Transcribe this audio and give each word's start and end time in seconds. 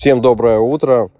Всем 0.00 0.22
доброе 0.22 0.60
утро. 0.60 1.10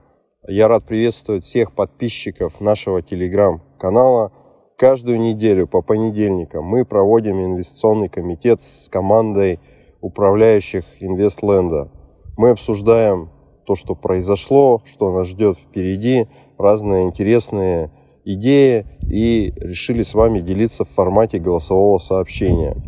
Я 0.48 0.66
рад 0.66 0.86
приветствовать 0.86 1.44
всех 1.44 1.72
подписчиков 1.72 2.62
нашего 2.62 3.02
телеграм-канала. 3.02 4.32
Каждую 4.78 5.20
неделю 5.20 5.66
по 5.66 5.82
понедельникам 5.82 6.64
мы 6.64 6.86
проводим 6.86 7.44
инвестиционный 7.44 8.08
комитет 8.08 8.62
с 8.62 8.88
командой 8.88 9.60
управляющих 10.00 10.84
Инвестленда. 10.98 11.90
Мы 12.38 12.48
обсуждаем 12.52 13.28
то, 13.66 13.76
что 13.76 13.94
произошло, 13.94 14.80
что 14.86 15.12
нас 15.12 15.26
ждет 15.26 15.58
впереди, 15.58 16.28
разные 16.56 17.04
интересные 17.04 17.90
идеи 18.24 18.86
и 19.02 19.52
решили 19.58 20.02
с 20.02 20.14
вами 20.14 20.40
делиться 20.40 20.86
в 20.86 20.88
формате 20.88 21.36
голосового 21.36 21.98
сообщения. 21.98 22.78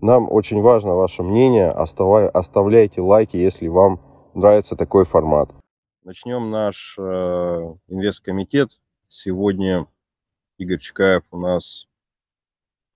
Нам 0.00 0.26
очень 0.32 0.62
важно 0.62 0.94
ваше 0.94 1.22
мнение, 1.22 1.68
оставляйте 1.68 3.02
лайки, 3.02 3.36
если 3.36 3.68
вам 3.68 4.00
нравится 4.34 4.76
такой 4.76 5.04
формат. 5.04 5.50
Начнем 6.02 6.50
наш 6.50 6.96
э, 6.98 7.02
инвесткомитет. 7.88 8.70
Сегодня 9.08 9.86
Игорь 10.58 10.78
Чекаев 10.78 11.22
у 11.30 11.38
нас 11.38 11.88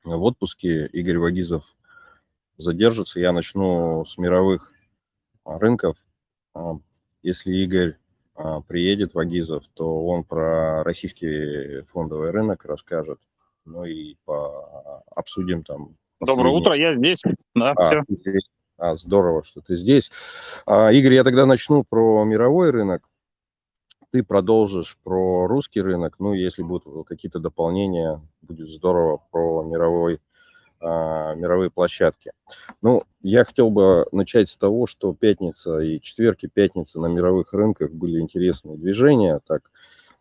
в 0.04 0.22
отпуске, 0.22 0.86
Игорь 0.86 1.18
Вагизов 1.18 1.64
задержится. 2.56 3.20
Я 3.20 3.32
начну 3.32 4.04
с 4.04 4.18
мировых 4.18 4.72
рынков. 5.44 5.96
А, 6.54 6.78
если 7.22 7.52
Игорь 7.52 7.96
а, 8.34 8.60
приедет, 8.60 9.14
Вагизов, 9.14 9.64
то 9.74 10.06
он 10.06 10.24
про 10.24 10.82
российский 10.84 11.82
фондовый 11.92 12.30
рынок 12.30 12.64
расскажет. 12.64 13.20
Ну 13.64 13.84
и 13.84 14.16
по, 14.24 15.02
обсудим 15.14 15.62
там. 15.62 15.96
Последние... 16.18 16.36
Доброе 16.36 16.60
утро, 16.60 16.74
я 16.74 16.92
здесь. 16.92 17.22
Да, 17.54 17.72
а, 17.72 17.84
все. 17.84 18.02
А, 18.78 18.96
здорово, 18.96 19.42
что 19.44 19.60
ты 19.60 19.76
здесь. 19.76 20.10
А, 20.64 20.92
Игорь, 20.92 21.14
я 21.14 21.24
тогда 21.24 21.46
начну 21.46 21.82
про 21.82 22.24
мировой 22.24 22.70
рынок. 22.70 23.02
Ты 24.10 24.22
продолжишь 24.22 24.96
про 25.02 25.46
русский 25.48 25.82
рынок. 25.82 26.14
Ну, 26.20 26.32
если 26.32 26.62
будут 26.62 27.06
какие-то 27.06 27.40
дополнения, 27.40 28.22
будет 28.40 28.70
здорово 28.70 29.20
про 29.32 29.64
мировой, 29.64 30.20
а, 30.80 31.34
мировые 31.34 31.70
площадки. 31.70 32.30
Ну, 32.80 33.02
я 33.20 33.44
хотел 33.44 33.70
бы 33.70 34.06
начать 34.12 34.48
с 34.48 34.56
того, 34.56 34.86
что 34.86 35.12
пятница 35.12 35.80
и 35.80 36.00
четверг 36.00 36.38
и 36.42 36.48
пятница 36.48 37.00
на 37.00 37.06
мировых 37.06 37.52
рынках 37.52 37.90
были 37.90 38.20
интересные 38.20 38.76
движения. 38.76 39.40
Так, 39.46 39.72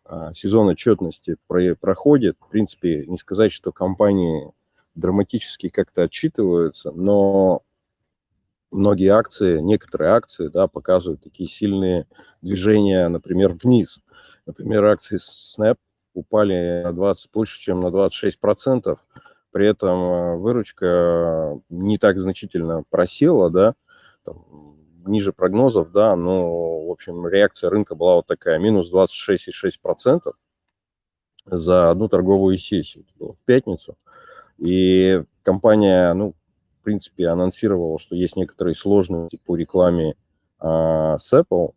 а, 0.04 0.34
сезон 0.34 0.66
отчетности 0.66 1.36
про 1.46 1.76
проходит. 1.76 2.36
В 2.40 2.48
принципе, 2.48 3.06
не 3.06 3.18
сказать, 3.18 3.52
что 3.52 3.70
компании 3.70 4.52
драматически 4.96 5.68
как-то 5.68 6.02
отчитываются, 6.02 6.90
но 6.90 7.62
многие 8.70 9.08
акции, 9.08 9.60
некоторые 9.60 10.12
акции, 10.12 10.48
да, 10.48 10.66
показывают 10.66 11.22
такие 11.22 11.48
сильные 11.48 12.06
движения, 12.42 13.08
например, 13.08 13.54
вниз. 13.54 14.00
Например, 14.46 14.84
акции 14.84 15.18
Snap 15.18 15.76
упали 16.14 16.82
на 16.84 16.92
20, 16.92 17.30
больше, 17.32 17.60
чем 17.60 17.80
на 17.80 17.90
26 17.90 18.40
процентов, 18.40 19.04
при 19.50 19.68
этом 19.68 19.98
э, 20.00 20.36
выручка 20.36 21.60
не 21.68 21.98
так 21.98 22.20
значительно 22.20 22.82
просела, 22.90 23.50
да, 23.50 23.74
там, 24.24 24.76
ниже 25.06 25.32
прогнозов, 25.32 25.90
да, 25.92 26.16
но, 26.16 26.86
в 26.86 26.90
общем, 26.90 27.26
реакция 27.26 27.70
рынка 27.70 27.94
была 27.94 28.16
вот 28.16 28.26
такая, 28.26 28.58
минус 28.58 28.90
26,6% 28.92 30.32
за 31.46 31.90
одну 31.90 32.08
торговую 32.08 32.58
сессию, 32.58 33.04
это 33.04 33.18
было 33.18 33.32
в 33.34 33.44
пятницу, 33.46 33.96
и 34.58 35.22
компания, 35.42 36.12
ну, 36.12 36.34
принципе, 36.80 37.28
анонсировала, 37.28 37.98
что 37.98 38.14
есть 38.14 38.36
некоторые 38.36 38.74
сложности 38.74 39.40
по 39.44 39.56
рекламе 39.56 40.14
а, 40.58 41.18
с 41.18 41.32
Apple, 41.32 41.72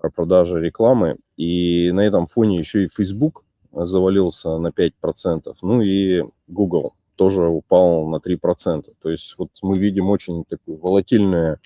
о 0.00 0.10
продаже 0.10 0.60
рекламы, 0.60 1.16
и 1.36 1.90
на 1.92 2.00
этом 2.00 2.26
фоне 2.26 2.58
еще 2.58 2.84
и 2.84 2.90
Facebook 2.94 3.44
завалился 3.72 4.58
на 4.58 4.68
5%, 4.68 5.54
ну 5.62 5.80
и 5.80 6.24
Google 6.46 6.94
тоже 7.16 7.42
упал 7.42 8.06
на 8.08 8.16
3%. 8.16 8.92
То 9.00 9.10
есть 9.10 9.34
вот 9.38 9.50
мы 9.62 9.78
видим 9.78 10.10
очень 10.10 10.44
такую 10.44 10.78
волатильную 10.78 11.58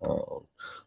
а, 0.00 0.18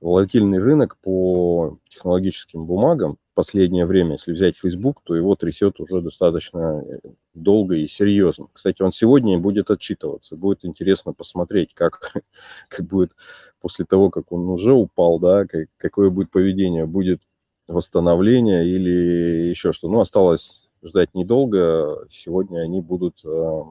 волатильный 0.02 0.60
рынок 0.60 0.98
по 1.02 1.78
технологическим 1.90 2.66
бумагам. 2.66 3.14
в 3.14 3.25
последнее 3.36 3.86
время. 3.86 4.14
Если 4.14 4.32
взять 4.32 4.58
Facebook, 4.58 5.02
то 5.04 5.16
его 5.16 5.36
трясет 5.36 5.80
уже 5.80 6.02
достаточно 6.02 6.84
э, 6.88 7.00
долго 7.36 7.76
и 7.76 7.88
серьезно. 7.88 8.48
Кстати, 8.54 8.82
он 8.82 8.92
сегодня 8.94 9.38
будет 9.38 9.70
отчитываться. 9.70 10.36
Будет 10.36 10.66
интересно 10.66 11.14
посмотреть, 11.14 11.74
как, 11.76 12.14
как 12.70 12.88
будет 12.88 13.16
после 13.60 13.86
того, 13.86 14.10
как 14.10 14.32
он 14.32 14.50
уже 14.50 14.74
упал, 14.74 15.20
да, 15.20 15.46
как, 15.46 15.68
какое 15.78 16.10
будет 16.10 16.32
поведение. 16.32 16.88
Будет 16.88 17.22
восстановление 17.68 18.68
или 18.68 19.50
еще 19.50 19.74
что. 19.74 19.90
Ну, 19.90 20.00
осталось 20.00 20.70
ждать 20.82 21.14
недолго. 21.14 22.08
Сегодня 22.10 22.62
они 22.62 22.82
будут 22.82 23.20
э, 23.26 23.62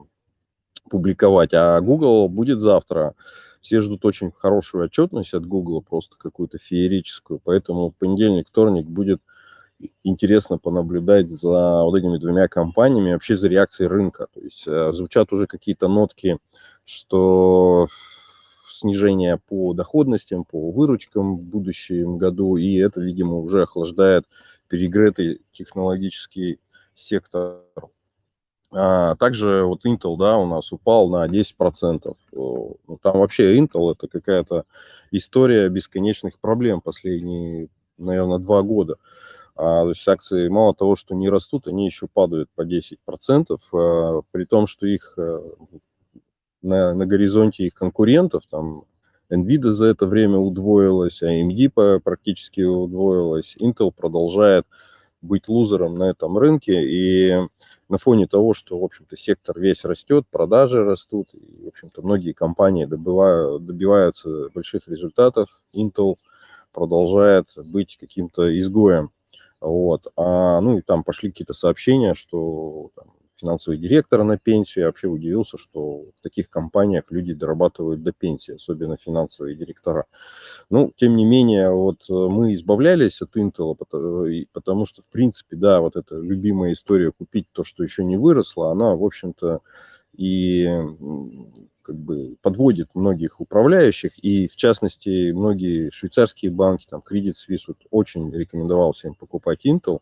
публиковать. 0.89 1.53
А 1.53 1.81
Google 1.81 2.29
будет 2.29 2.61
завтра. 2.61 3.15
Все 3.61 3.81
ждут 3.81 4.05
очень 4.05 4.31
хорошую 4.31 4.85
отчетность 4.85 5.33
от 5.33 5.47
Google, 5.47 5.81
просто 5.81 6.15
какую-то 6.17 6.59
феерическую. 6.59 7.41
Поэтому 7.43 7.91
понедельник, 7.91 8.47
вторник 8.47 8.85
будет 8.85 9.21
интересно 10.03 10.57
понаблюдать 10.57 11.29
за 11.29 11.83
вот 11.83 11.95
этими 11.95 12.17
двумя 12.17 12.47
компаниями, 12.47 13.13
вообще 13.13 13.35
за 13.35 13.47
реакцией 13.47 13.87
рынка. 13.87 14.27
То 14.33 14.41
есть 14.41 14.67
э, 14.67 14.91
звучат 14.93 15.31
уже 15.33 15.47
какие-то 15.47 15.87
нотки, 15.87 16.37
что 16.85 17.87
снижение 18.69 19.39
по 19.47 19.73
доходностям, 19.73 20.43
по 20.43 20.71
выручкам 20.71 21.37
в 21.37 21.41
будущем 21.41 22.17
году, 22.17 22.57
и 22.57 22.75
это, 22.75 23.01
видимо, 23.01 23.37
уже 23.37 23.63
охлаждает 23.63 24.25
перегретый 24.67 25.41
технологический 25.53 26.59
сектор 26.93 27.61
а, 28.77 29.15
также 29.15 29.63
вот 29.63 29.85
Intel, 29.85 30.17
да, 30.17 30.37
у 30.37 30.45
нас 30.45 30.73
упал 30.73 31.09
на 31.09 31.27
10%. 31.27 32.15
Ну, 32.33 32.77
там 33.01 33.19
вообще 33.19 33.57
Intel 33.57 33.93
это 33.93 34.09
какая-то 34.09 34.65
история 35.11 35.69
бесконечных 35.69 36.39
проблем 36.39 36.81
последние, 36.81 37.69
наверное, 37.97 38.37
два 38.37 38.63
года. 38.63 38.97
А, 39.55 39.83
то 39.83 39.89
есть 39.89 40.07
акции 40.07 40.49
мало 40.49 40.75
того, 40.75 40.95
что 40.95 41.15
не 41.15 41.29
растут, 41.29 41.67
они 41.67 41.85
еще 41.85 42.07
падают 42.07 42.49
по 42.55 42.65
10%, 42.65 43.57
а, 43.73 44.21
при 44.31 44.45
том, 44.45 44.67
что 44.67 44.85
их 44.85 45.13
а, 45.17 45.41
на, 46.61 46.93
на 46.93 47.05
горизонте 47.05 47.65
их 47.65 47.73
конкурентов, 47.73 48.43
там 48.49 48.83
NVIDIA 49.31 49.69
за 49.69 49.85
это 49.85 50.07
время 50.07 50.37
удвоилась, 50.37 51.23
AMD 51.23 52.01
практически 52.01 52.61
удвоилась, 52.61 53.55
Intel 53.59 53.91
продолжает 53.91 54.65
быть 55.21 55.47
лузером 55.47 55.97
на 55.97 56.09
этом 56.09 56.37
рынке, 56.37 56.83
и 56.83 57.47
на 57.87 57.97
фоне 57.97 58.27
того, 58.27 58.53
что, 58.53 58.79
в 58.79 58.83
общем-то, 58.83 59.15
сектор 59.15 59.59
весь 59.59 59.85
растет, 59.85 60.25
продажи 60.29 60.83
растут, 60.83 61.29
и, 61.33 61.63
в 61.63 61.67
общем-то, 61.67 62.01
многие 62.01 62.33
компании 62.33 62.85
добывают, 62.85 63.65
добиваются 63.65 64.49
больших 64.53 64.87
результатов, 64.87 65.61
Intel 65.75 66.15
продолжает 66.73 67.53
быть 67.55 67.97
каким-то 67.97 68.57
изгоем. 68.59 69.11
Вот. 69.61 70.07
А, 70.17 70.61
ну 70.61 70.77
и 70.77 70.81
там 70.81 71.03
пошли 71.03 71.31
какие-то 71.31 71.53
сообщения, 71.53 72.13
что 72.13 72.91
там, 72.95 73.07
финансовый 73.35 73.77
директор 73.77 74.23
на 74.23 74.37
пенсию. 74.37 74.83
Я 74.83 74.87
вообще 74.87 75.07
удивился, 75.07 75.57
что 75.57 76.05
в 76.17 76.21
таких 76.21 76.49
компаниях 76.49 77.05
люди 77.09 77.33
дорабатывают 77.33 78.03
до 78.03 78.11
пенсии, 78.11 78.55
особенно 78.55 78.97
финансовые 78.97 79.55
директора. 79.55 80.05
Ну, 80.69 80.91
тем 80.95 81.15
не 81.15 81.25
менее, 81.25 81.71
вот 81.71 82.03
э, 82.09 82.13
мы 82.13 82.55
избавлялись 82.55 83.21
от 83.21 83.35
Intel, 83.35 83.75
потому 84.53 84.85
что, 84.85 85.01
в 85.01 85.07
принципе, 85.07 85.55
да, 85.55 85.81
вот 85.81 85.95
эта 85.95 86.15
любимая 86.15 86.73
история 86.73 87.11
купить 87.11 87.47
то, 87.51 87.63
что 87.63 87.83
еще 87.83 88.03
не 88.03 88.17
выросло, 88.17 88.71
она, 88.71 88.95
в 88.95 89.03
общем-то, 89.03 89.61
и 90.17 90.67
как 91.81 91.95
бы 91.95 92.35
подводит 92.41 92.89
многих 92.95 93.39
управляющих, 93.39 94.17
и 94.17 94.47
в 94.47 94.55
частности 94.55 95.31
многие 95.31 95.91
швейцарские 95.91 96.51
банки, 96.51 96.87
там 96.89 97.03
Credit 97.07 97.33
Suisse 97.33 97.65
вот, 97.67 97.77
очень 97.91 98.31
рекомендовал 98.31 98.93
всем 98.93 99.13
покупать 99.13 99.65
Intel. 99.65 100.01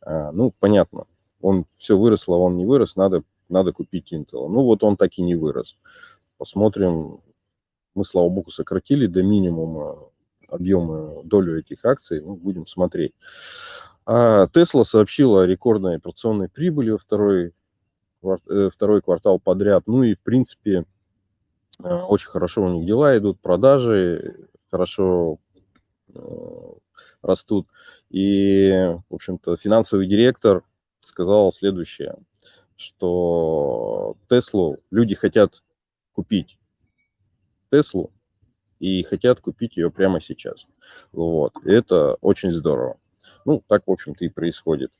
А, 0.00 0.32
ну, 0.32 0.54
понятно, 0.58 1.04
он 1.40 1.66
все 1.76 1.98
выросло, 1.98 2.36
а 2.36 2.38
он 2.38 2.56
не 2.56 2.64
вырос, 2.64 2.96
надо, 2.96 3.24
надо 3.48 3.72
купить 3.72 4.12
Intel. 4.12 4.48
Ну 4.48 4.62
вот 4.62 4.82
он 4.82 4.96
так 4.96 5.18
и 5.18 5.22
не 5.22 5.34
вырос. 5.34 5.76
Посмотрим. 6.38 7.20
Мы, 7.94 8.04
слава 8.04 8.28
богу, 8.28 8.50
сократили 8.50 9.06
до 9.06 9.22
минимума 9.22 9.98
объемы, 10.48 11.22
долю 11.24 11.58
этих 11.58 11.84
акций. 11.84 12.20
Ну, 12.20 12.36
будем 12.36 12.66
смотреть. 12.66 13.12
А 14.06 14.46
Tesla 14.46 14.84
сообщила 14.84 15.42
о 15.42 15.46
рекордной 15.46 15.96
операционной 15.96 16.48
прибыли 16.48 16.90
во 16.90 16.98
второй, 16.98 17.52
второй 18.20 19.02
квартал 19.02 19.38
подряд. 19.38 19.84
Ну 19.86 20.02
и, 20.02 20.14
в 20.14 20.20
принципе, 20.20 20.84
э, 21.82 21.88
очень 21.88 22.28
хорошо 22.28 22.64
у 22.64 22.68
них 22.70 22.86
дела 22.86 23.16
идут, 23.16 23.40
продажи 23.40 24.48
хорошо 24.70 25.38
э, 26.14 26.18
растут. 27.22 27.68
И, 28.10 28.70
в 29.08 29.14
общем-то, 29.14 29.56
финансовый 29.56 30.06
директор 30.06 30.64
сказал 31.04 31.52
следующее, 31.52 32.16
что 32.76 34.16
Теслу 34.28 34.78
люди 34.90 35.14
хотят 35.14 35.62
купить 36.12 36.58
Теслу, 37.70 38.12
и 38.78 39.02
хотят 39.02 39.40
купить 39.40 39.76
ее 39.76 39.90
прямо 39.90 40.20
сейчас. 40.20 40.66
Вот. 41.12 41.52
Это 41.64 42.14
очень 42.20 42.52
здорово. 42.52 42.98
Ну, 43.44 43.62
так, 43.66 43.86
в 43.86 43.90
общем-то, 43.90 44.24
и 44.24 44.28
происходит. 44.28 44.92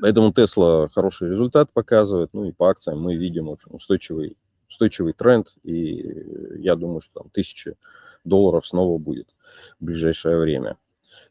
Поэтому 0.00 0.30
Tesla 0.30 0.88
хороший 0.92 1.30
результат 1.30 1.72
показывает, 1.72 2.30
ну 2.32 2.44
и 2.44 2.52
по 2.52 2.70
акциям 2.70 3.00
мы 3.00 3.16
видим 3.16 3.48
очень 3.48 3.70
устойчивый, 3.70 4.36
устойчивый 4.68 5.12
тренд, 5.12 5.54
и 5.62 6.58
я 6.58 6.76
думаю, 6.76 7.00
что 7.00 7.20
там 7.20 7.30
тысячи 7.30 7.76
долларов 8.24 8.66
снова 8.66 8.98
будет 8.98 9.28
в 9.80 9.84
ближайшее 9.84 10.38
время. 10.38 10.76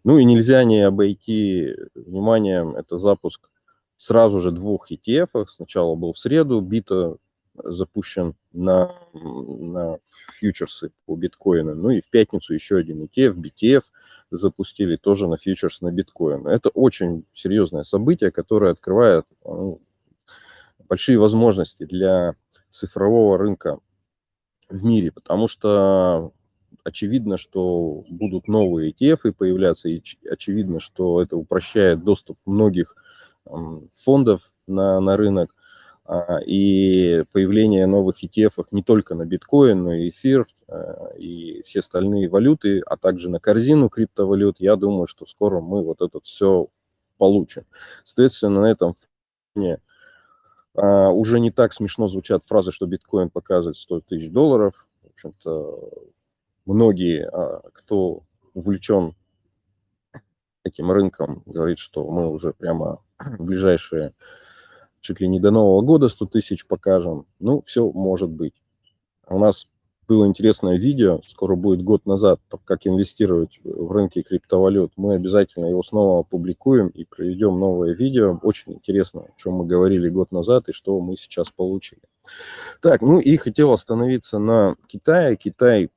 Ну 0.04 0.20
и 0.20 0.26
нельзя 0.26 0.64
не 0.64 0.82
обойти 0.82 1.76
вниманием, 1.96 2.76
это 2.76 2.98
запуск 2.98 3.50
сразу 3.98 4.40
же 4.40 4.52
двух 4.52 4.92
ETF. 4.92 5.46
Сначала 5.48 5.96
был 5.96 6.14
в 6.14 6.18
среду, 6.18 6.60
бита 6.62 7.18
запущен 7.64 8.36
на, 8.52 8.92
на 9.14 10.00
фьючерсы 10.40 10.92
по 11.06 11.16
биткоину. 11.16 11.76
Ну 11.76 11.90
и 11.92 12.02
в 12.02 12.10
пятницу 12.10 12.54
еще 12.54 12.78
один 12.78 13.04
ETF, 13.04 13.36
BTF 13.36 13.84
запустили 14.32 14.96
тоже 14.96 15.28
на 15.28 15.38
фьючерс 15.38 15.82
на 15.82 15.92
биткоин. 15.92 16.48
Это 16.48 16.70
очень 16.70 17.26
серьезное 17.34 17.84
событие, 17.84 18.32
которое 18.32 18.72
открывает 18.72 19.26
ну, 19.46 19.82
большие 20.88 21.18
возможности 21.18 21.86
для 21.86 22.36
цифрового 22.70 23.38
рынка 23.38 23.80
в 24.70 24.84
мире, 24.84 25.12
потому 25.12 25.48
что 25.48 26.32
очевидно, 26.84 27.38
что 27.38 28.04
будут 28.10 28.48
новые 28.48 28.92
ETF 28.92 29.34
появляться, 29.34 29.90
и 29.90 30.02
очевидно, 30.30 30.80
что 30.80 31.22
это 31.22 31.38
упрощает 31.38 32.04
доступ 32.04 32.38
многих 32.46 32.96
фондов 33.96 34.52
на, 34.68 35.00
на 35.00 35.18
рынок, 35.18 35.54
а, 36.06 36.40
и 36.46 37.24
появление 37.32 37.86
новых 37.86 38.24
ETF 38.24 38.66
не 38.72 38.84
только 38.84 39.16
на 39.16 39.26
биткоин, 39.26 39.84
но 39.84 39.94
и 39.94 40.10
эфир, 40.10 40.48
и 41.18 41.62
все 41.64 41.80
остальные 41.80 42.30
валюты, 42.30 42.82
а 42.86 42.98
также 42.98 43.30
на 43.30 43.40
корзину 43.40 43.90
криптовалют, 43.90 44.60
я 44.60 44.76
думаю, 44.76 45.08
что 45.08 45.26
скоро 45.26 45.60
мы 45.60 45.84
вот 45.84 46.02
это 46.02 46.20
все 46.22 46.68
получим. 47.18 47.66
Соответственно, 48.04 48.62
на 48.62 48.72
этом 48.72 48.96
фоне 49.54 49.82
а, 50.76 51.10
уже 51.10 51.40
не 51.40 51.52
так 51.52 51.74
смешно 51.74 52.08
звучат 52.08 52.44
фразы, 52.46 52.72
что 52.72 52.86
биткоин 52.86 53.30
показывает 53.30 53.78
100 53.78 54.02
тысяч 54.02 54.32
долларов. 54.32 54.88
В 55.04 55.10
общем-то, 55.14 55.92
многие, 56.66 57.30
кто 57.74 58.24
увлечен 58.54 59.16
этим 60.64 60.92
рынком, 60.92 61.44
говорит, 61.46 61.80
что 61.80 62.10
мы 62.10 62.30
уже 62.30 62.54
прямо 62.54 63.04
в 63.20 63.44
ближайшие 63.44 64.14
чуть 65.00 65.20
ли 65.20 65.28
не 65.28 65.40
до 65.40 65.52
Нового 65.52 65.82
года 65.82 66.08
100 66.08 66.26
тысяч 66.28 66.66
покажем. 66.66 67.26
Ну, 67.40 67.62
все 67.64 67.92
может 67.92 68.30
быть. 68.30 68.54
У 69.28 69.40
нас 69.40 69.68
было 70.12 70.28
интересное 70.28 70.78
видео, 70.78 71.22
скоро 71.26 71.56
будет 71.56 71.86
год 71.86 72.06
назад, 72.06 72.42
как 72.66 72.86
инвестировать 72.86 73.62
в 73.64 73.90
рынки 73.94 74.22
криптовалют. 74.22 74.92
Мы 74.98 75.14
обязательно 75.14 75.68
его 75.68 75.84
снова 75.84 76.20
опубликуем 76.20 76.90
и 76.90 77.06
проведем 77.06 77.58
новое 77.58 77.94
видео. 77.94 78.38
Очень 78.44 78.74
интересно, 78.74 79.22
о 79.22 79.42
чем 79.42 79.54
мы 79.54 79.66
говорили 79.66 80.10
год 80.10 80.34
назад 80.34 80.68
и 80.68 80.74
что 80.74 81.00
мы 81.00 81.16
сейчас 81.16 81.50
получили. 81.50 82.02
Так, 82.82 83.02
ну 83.02 83.22
и 83.22 83.38
хотел 83.38 83.72
остановиться 83.72 84.38
на 84.38 84.76
Китае. 84.88 85.38
Китай, 85.38 85.90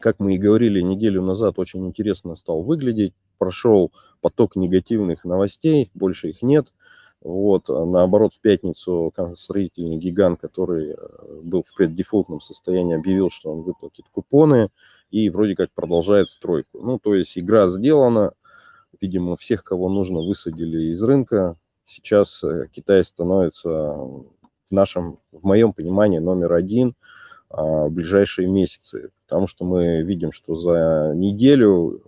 как 0.00 0.18
мы 0.18 0.34
и 0.34 0.38
говорили 0.38 0.80
неделю 0.80 1.22
назад, 1.22 1.60
очень 1.60 1.86
интересно 1.86 2.34
стал 2.34 2.62
выглядеть. 2.62 3.14
Прошел 3.38 3.92
поток 4.20 4.56
негативных 4.56 5.24
новостей, 5.24 5.92
больше 5.94 6.30
их 6.30 6.42
нет. 6.42 6.72
Вот, 7.20 7.68
а 7.68 7.84
наоборот, 7.84 8.32
в 8.32 8.40
пятницу 8.40 9.12
строительный 9.36 9.96
гигант, 9.96 10.40
который 10.40 10.92
э, 10.92 10.96
был 11.42 11.64
в 11.64 11.74
преддефолтном 11.74 12.40
состоянии, 12.40 12.96
объявил, 12.96 13.28
что 13.28 13.52
он 13.52 13.62
выплатит 13.62 14.04
купоны 14.12 14.70
и 15.10 15.28
вроде 15.28 15.56
как 15.56 15.72
продолжает 15.72 16.30
стройку. 16.30 16.80
Ну, 16.80 16.98
то 17.00 17.14
есть 17.14 17.36
игра 17.36 17.68
сделана, 17.68 18.32
видимо, 19.00 19.36
всех, 19.36 19.64
кого 19.64 19.88
нужно, 19.88 20.20
высадили 20.20 20.92
из 20.92 21.02
рынка. 21.02 21.56
Сейчас 21.86 22.42
э, 22.44 22.68
Китай 22.70 23.04
становится 23.04 23.68
в 23.68 24.26
нашем, 24.70 25.18
в 25.32 25.44
моем 25.44 25.72
понимании, 25.72 26.18
номер 26.18 26.52
один 26.52 26.94
а, 27.50 27.86
в 27.86 27.92
ближайшие 27.92 28.46
месяцы, 28.46 29.10
потому 29.26 29.46
что 29.46 29.64
мы 29.64 30.02
видим, 30.02 30.32
что 30.32 30.54
за 30.54 31.12
неделю 31.14 32.02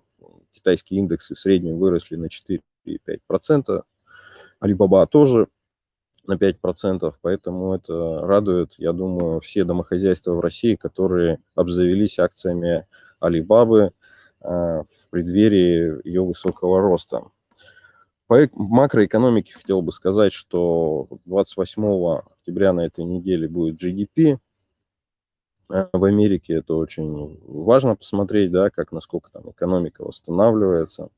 китайские 0.53 1.01
индексы 1.01 1.35
в 1.35 1.39
среднем 1.41 1.79
выросли 1.79 2.17
на 2.17 2.27
4,5%, 2.27 3.83
Alibaba 4.61 5.07
тоже 5.07 5.49
на 6.27 6.35
5%, 6.35 7.13
поэтому 7.23 7.75
это 7.75 8.21
радует, 8.21 8.75
я 8.79 8.93
думаю, 8.93 9.41
все 9.41 9.65
домохозяйства 9.65 10.33
в 10.33 10.41
России, 10.41 10.77
которые 10.77 11.41
обзавелись 11.55 12.19
акциями 12.19 12.87
Alibaba 13.23 13.93
в 14.43 14.87
преддверии 15.11 16.07
ее 16.07 16.25
высокого 16.25 16.81
роста. 16.81 17.25
По 18.27 18.49
макроэкономике 18.55 19.55
хотел 19.55 19.83
бы 19.83 19.93
сказать, 19.93 20.33
что 20.33 21.09
28 21.25 22.21
октября 22.39 22.73
на 22.73 22.87
этой 22.87 23.05
неделе 23.05 23.49
будет 23.49 23.83
GDP. 23.83 24.39
А, 25.69 25.91
в 25.93 26.05
Америке 26.05 26.55
это 26.55 26.75
очень 26.75 27.41
важно 27.45 27.97
посмотреть, 27.97 28.53
да, 28.53 28.71
как 28.71 28.93
насколько 28.93 29.31
там 29.31 29.51
экономика 29.51 30.05
восстанавливается. 30.05 31.09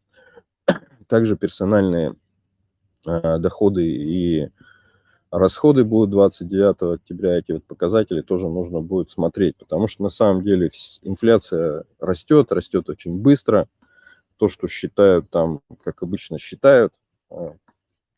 Также 1.07 1.37
персональные 1.37 2.15
Э, 2.15 2.22
доходы 3.05 3.87
и 3.87 4.51
расходы 5.33 5.85
будут 5.85 6.11
29 6.11 7.01
октября, 7.01 7.39
эти 7.39 7.53
вот 7.53 7.65
показатели 7.65 8.21
тоже 8.21 8.49
нужно 8.49 8.81
будет 8.81 9.11
смотреть, 9.11 9.57
потому 9.57 9.87
что 9.87 10.03
на 10.03 10.11
самом 10.11 10.45
деле 10.45 10.71
инфляция 11.01 11.85
растет, 11.99 12.53
растет 12.53 12.89
очень 12.89 13.19
быстро. 13.19 13.69
То, 14.37 14.49
что 14.49 14.67
считают 14.67 15.31
там, 15.31 15.61
как 15.83 16.03
обычно 16.03 16.39
считают, 16.39 16.93
э, 17.31 17.53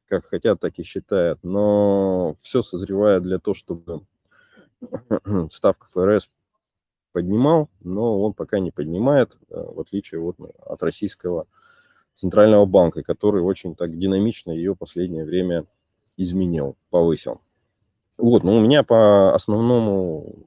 как 0.08 0.26
хотят, 0.26 0.58
так 0.60 0.78
и 0.78 0.82
считают, 0.82 1.38
но 1.42 2.36
все 2.40 2.62
созревает 2.62 3.22
для 3.22 3.38
того, 3.38 3.54
чтобы 3.54 4.02
ставка 5.52 5.86
ФРС 5.92 6.28
поднимал, 7.12 7.70
но 7.80 8.22
он 8.22 8.32
пока 8.32 8.58
не 8.58 8.70
поднимает, 8.70 9.36
э, 9.50 9.54
в 9.54 9.80
отличие 9.80 10.20
вот 10.20 10.36
от 10.66 10.82
российского 10.82 11.46
Центрального 12.14 12.64
банка, 12.64 13.02
который 13.02 13.42
очень 13.42 13.74
так 13.74 13.98
динамично 13.98 14.52
ее 14.52 14.76
последнее 14.76 15.24
время 15.24 15.66
изменил, 16.16 16.76
повысил. 16.90 17.40
Вот, 18.16 18.44
ну 18.44 18.56
у 18.56 18.60
меня 18.60 18.84
по 18.84 19.34
основному, 19.34 20.46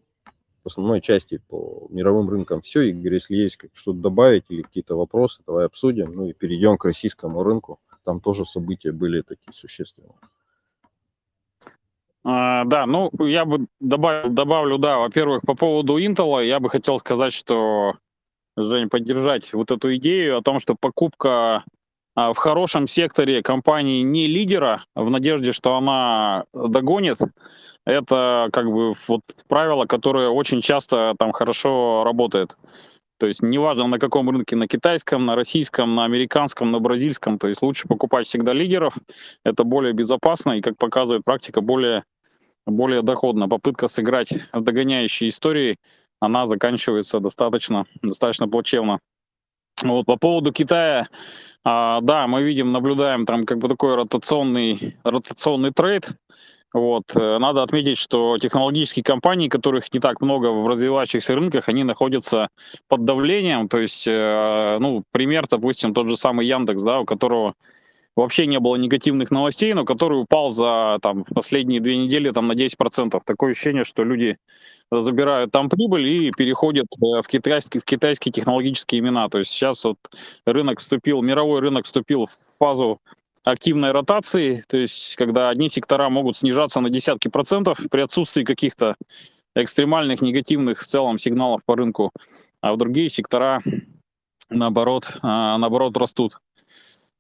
по 0.63 0.67
основной 0.67 1.01
части 1.01 1.41
по 1.49 1.87
мировым 1.89 2.29
рынкам 2.29 2.61
все. 2.61 2.81
Игорь, 2.83 3.15
если 3.15 3.35
есть 3.35 3.59
что-то 3.73 3.99
добавить 3.99 4.45
или 4.49 4.61
какие-то 4.61 4.95
вопросы, 4.95 5.41
давай 5.45 5.65
обсудим. 5.65 6.13
Ну 6.13 6.27
и 6.27 6.33
перейдем 6.33 6.77
к 6.77 6.85
российскому 6.85 7.43
рынку. 7.43 7.79
Там 8.05 8.21
тоже 8.21 8.45
события 8.45 8.93
были 8.93 9.21
такие 9.21 9.51
существенные. 9.53 10.13
А, 12.24 12.63
да, 12.65 12.86
ну 12.86 13.09
я 13.19 13.45
бы 13.45 13.67
добавил, 13.79 14.29
добавлю, 14.29 14.77
да, 14.77 14.97
во-первых, 15.00 15.43
по 15.43 15.55
поводу 15.55 15.97
Intel, 15.97 16.45
я 16.45 16.59
бы 16.59 16.69
хотел 16.69 17.00
сказать, 17.00 17.33
что 17.33 17.95
Жень, 18.57 18.89
поддержать 18.89 19.53
вот 19.53 19.69
эту 19.69 19.95
идею 19.95 20.37
о 20.37 20.41
том, 20.41 20.59
что 20.59 20.75
покупка 20.79 21.63
а, 22.15 22.33
в 22.33 22.37
хорошем 22.37 22.87
секторе 22.87 23.43
компании 23.43 24.01
не 24.01 24.25
лидера, 24.25 24.83
в 24.95 25.11
надежде, 25.11 25.51
что 25.51 25.75
она 25.75 26.45
догонит, 26.51 27.19
это 27.85 28.49
как 28.51 28.65
бы 28.65 28.95
вот 29.07 29.21
правило, 29.47 29.85
которое 29.85 30.29
очень 30.29 30.61
часто 30.61 31.13
там 31.19 31.31
хорошо 31.33 32.03
работает. 32.03 32.57
То 33.19 33.27
есть 33.27 33.43
неважно 33.43 33.87
на 33.87 33.99
каком 33.99 34.29
рынке, 34.31 34.55
на 34.55 34.67
китайском, 34.67 35.27
на 35.27 35.35
российском, 35.35 35.93
на 35.93 36.05
американском, 36.05 36.71
на 36.71 36.79
бразильском, 36.79 37.37
то 37.37 37.47
есть 37.47 37.61
лучше 37.61 37.87
покупать 37.87 38.25
всегда 38.25 38.53
лидеров, 38.53 38.95
это 39.45 39.63
более 39.63 39.93
безопасно 39.93 40.53
и, 40.53 40.61
как 40.61 40.77
показывает 40.77 41.23
практика, 41.23 41.61
более, 41.61 42.03
более 42.65 43.03
доходно. 43.03 43.47
Попытка 43.47 43.87
сыграть 43.87 44.33
в 44.51 44.61
догоняющие 44.61 45.29
истории 45.29 45.77
она 46.19 46.47
заканчивается 46.47 47.19
достаточно, 47.19 47.86
достаточно 48.01 48.47
плачевно. 48.47 49.00
Вот 49.83 50.05
по 50.05 50.17
поводу 50.17 50.51
Китая, 50.51 51.07
а, 51.63 52.01
да, 52.01 52.27
мы 52.27 52.43
видим, 52.43 52.71
наблюдаем 52.71 53.25
там 53.25 53.45
как 53.45 53.59
бы 53.59 53.67
такой 53.67 53.95
ротационный, 53.95 54.97
ротационный 55.03 55.71
трейд. 55.71 56.09
Вот. 56.74 57.03
Э, 57.15 57.38
надо 57.39 57.63
отметить, 57.63 57.97
что 57.97 58.38
технологические 58.38 59.03
компании, 59.03 59.47
которых 59.47 59.91
не 59.93 60.00
так 60.00 60.21
много 60.21 60.47
в 60.47 60.67
развивающихся 60.67 61.33
рынках, 61.33 61.69
они 61.69 61.83
находятся 61.83 62.50
под 62.88 63.05
давлением. 63.05 63.69
То 63.69 63.79
есть, 63.79 64.07
э, 64.07 64.77
ну, 64.79 65.03
пример, 65.12 65.47
допустим, 65.50 65.93
тот 65.93 66.09
же 66.09 66.17
самый 66.17 66.45
Яндекс, 66.45 66.81
да, 66.81 67.00
у 67.00 67.05
которого 67.05 67.55
вообще 68.17 68.47
не 68.47 68.59
было 68.59 68.75
негативных 68.75 69.31
новостей, 69.31 69.74
но 69.74 69.86
который 69.86 70.19
упал 70.19 70.50
за 70.50 70.97
там, 71.01 71.24
последние 71.24 71.79
две 71.79 71.97
недели 71.97 72.31
там, 72.31 72.47
на 72.47 72.53
10%. 72.53 73.21
Такое 73.24 73.51
ощущение, 73.51 73.83
что 73.83 74.03
люди 74.03 74.38
забирают 74.91 75.51
там 75.51 75.69
прибыль 75.69 76.07
и 76.07 76.31
переходят 76.31 76.88
э, 76.95 77.21
в 77.21 77.27
китайские, 77.27 77.79
в 77.79 77.86
китайские 77.86 78.31
технологические 78.31 79.00
имена. 79.00 79.29
То 79.29 79.38
есть 79.38 79.51
сейчас 79.51 79.86
вот 79.86 79.97
рынок 80.45 80.79
вступил, 80.79 81.21
мировой 81.21 81.59
рынок 81.62 81.86
вступил 81.86 82.25
в 82.25 82.38
фазу 82.57 83.00
активной 83.43 83.91
ротации, 83.91 84.63
то 84.67 84.75
есть 84.75 85.15
когда 85.15 85.50
одни 85.50 85.69
сектора 85.69 86.09
могут 86.09 86.36
снижаться 86.36 86.81
на 86.81 86.89
десятки 86.89 87.29
процентов 87.29 87.79
при 87.89 88.01
отсутствии 88.01 88.43
каких-то 88.43 88.95
экстремальных 89.55 90.21
негативных 90.21 90.81
в 90.81 90.86
целом 90.86 91.17
сигналов 91.17 91.62
по 91.65 91.77
рынку, 91.77 92.12
а 92.59 92.74
в 92.74 92.77
другие 92.77 93.09
сектора, 93.09 93.62
наоборот, 94.50 95.09
наоборот 95.24 95.95
растут. 95.95 96.39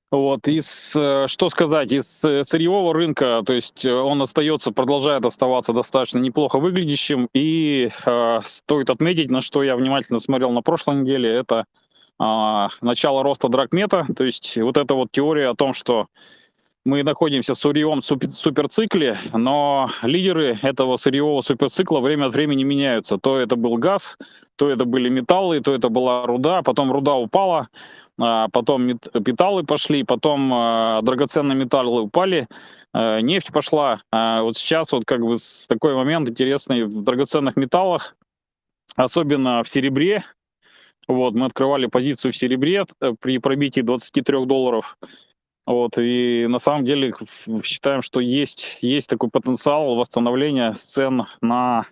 Вот, 0.09 0.47
из, 0.47 0.95
э, 0.95 1.25
что 1.27 1.49
сказать, 1.49 1.91
из 1.91 2.23
э, 2.23 2.45
сырьевого 2.45 2.93
рынка, 2.93 3.43
то 3.45 3.51
есть 3.51 3.85
э, 3.85 3.93
он 3.93 4.21
остается, 4.21 4.71
продолжает 4.71 5.25
оставаться 5.25 5.73
достаточно 5.73 6.19
неплохо 6.19 6.59
выглядящим, 6.59 7.27
и 7.33 7.89
э, 8.05 8.39
стоит 8.45 8.89
отметить, 8.89 9.31
на 9.31 9.41
что 9.41 9.63
я 9.63 9.75
внимательно 9.75 10.21
смотрел 10.21 10.51
на 10.51 10.61
прошлой 10.61 11.01
неделе, 11.01 11.29
это 11.29 11.65
э, 12.21 12.67
начало 12.79 13.21
роста 13.21 13.49
драгмета, 13.49 14.05
то 14.15 14.23
есть 14.23 14.57
вот 14.57 14.77
эта 14.77 14.93
вот 14.93 15.09
теория 15.11 15.49
о 15.49 15.55
том, 15.55 15.73
что 15.73 16.07
мы 16.85 17.03
находимся 17.03 17.53
в 17.53 17.57
сырьевом 17.57 18.01
суперцикле, 18.01 19.17
но 19.33 19.89
лидеры 20.03 20.57
этого 20.61 20.95
сырьевого 20.95 21.41
суперцикла 21.41 21.99
время 21.99 22.27
от 22.27 22.33
времени 22.33 22.63
меняются. 22.63 23.17
То 23.17 23.37
это 23.37 23.57
был 23.57 23.75
газ, 23.75 24.17
то 24.55 24.69
это 24.69 24.85
были 24.85 25.09
металлы, 25.09 25.59
то 25.59 25.73
это 25.73 25.89
была 25.89 26.25
руда, 26.25 26.61
потом 26.61 26.89
руда 26.93 27.15
упала, 27.15 27.67
потом 28.17 28.87
металлы 28.87 29.63
пошли, 29.63 30.03
потом 30.03 30.51
а, 30.53 31.01
драгоценные 31.01 31.55
металлы 31.55 32.01
упали, 32.01 32.47
а, 32.93 33.19
нефть 33.19 33.51
пошла. 33.51 34.01
Вот 34.11 34.57
сейчас 34.57 34.91
вот 34.91 35.05
как 35.05 35.21
бы 35.21 35.37
такой 35.67 35.95
момент 35.95 36.29
интересный 36.29 36.83
в 36.83 37.03
драгоценных 37.03 37.55
металлах, 37.55 38.15
особенно 38.95 39.63
в 39.63 39.69
серебре. 39.69 40.23
Вот, 41.07 41.35
мы 41.35 41.45
открывали 41.45 41.85
позицию 41.85 42.33
в 42.33 42.35
серебре 42.35 42.85
э, 42.99 43.13
при 43.19 43.37
пробитии 43.37 43.79
23 43.79 44.45
долларов. 44.45 44.97
Вот, 45.65 45.97
и 45.97 46.47
на 46.47 46.59
самом 46.59 46.85
деле 46.85 47.13
считаем, 47.63 48.01
что 48.01 48.19
есть, 48.19 48.79
есть 48.81 49.09
такой 49.09 49.29
потенциал 49.29 49.95
восстановления 49.95 50.73
цен 50.73 51.25
на 51.41 51.79
а, 51.79 51.83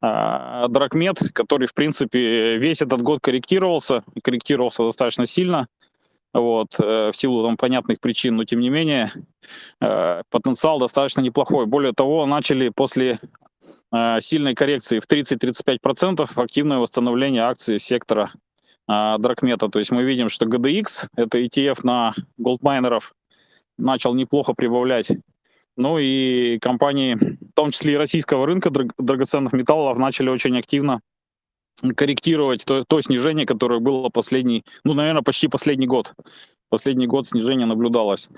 Дракмет, 0.00 1.18
который, 1.32 1.66
в 1.66 1.74
принципе, 1.74 2.56
весь 2.56 2.82
этот 2.82 3.02
год 3.02 3.20
корректировался, 3.20 4.04
корректировался 4.22 4.84
достаточно 4.84 5.26
сильно, 5.26 5.66
вот, 6.32 6.78
э, 6.78 7.10
в 7.10 7.16
силу 7.16 7.42
там 7.42 7.56
понятных 7.56 8.00
причин, 8.00 8.36
но 8.36 8.44
тем 8.44 8.60
не 8.60 8.70
менее 8.70 9.12
э, 9.80 10.22
потенциал 10.30 10.78
достаточно 10.78 11.20
неплохой. 11.20 11.66
Более 11.66 11.92
того, 11.92 12.26
начали 12.26 12.68
после 12.68 13.18
э, 13.92 14.20
сильной 14.20 14.54
коррекции 14.54 15.00
в 15.00 15.06
30-35% 15.06 16.30
активное 16.34 16.78
восстановление 16.78 17.42
акций 17.42 17.78
сектора 17.78 18.32
Дракмета. 18.86 19.68
То 19.68 19.80
есть 19.80 19.90
мы 19.90 20.02
видим, 20.02 20.30
что 20.30 20.46
GDX, 20.46 21.08
это 21.14 21.38
ETF 21.38 21.80
на 21.82 22.14
голдмайнеров, 22.38 23.12
начал 23.76 24.14
неплохо 24.14 24.54
прибавлять 24.54 25.10
ну 25.78 25.98
и 25.98 26.58
компании, 26.58 27.14
в 27.14 27.54
том 27.54 27.70
числе 27.70 27.94
и 27.94 27.96
российского 27.96 28.46
рынка 28.46 28.70
драгоценных 28.98 29.52
металлов, 29.52 29.96
начали 29.96 30.28
очень 30.28 30.58
активно 30.58 31.00
корректировать 31.96 32.64
то, 32.64 32.84
то 32.86 33.00
снижение, 33.00 33.46
которое 33.46 33.78
было 33.78 34.08
последний, 34.08 34.64
ну, 34.84 34.94
наверное, 34.94 35.22
почти 35.22 35.46
последний 35.46 35.86
год. 35.86 36.12
Последний 36.68 37.06
год 37.06 37.28
снижение 37.28 37.66
наблюдалось. 37.66 38.28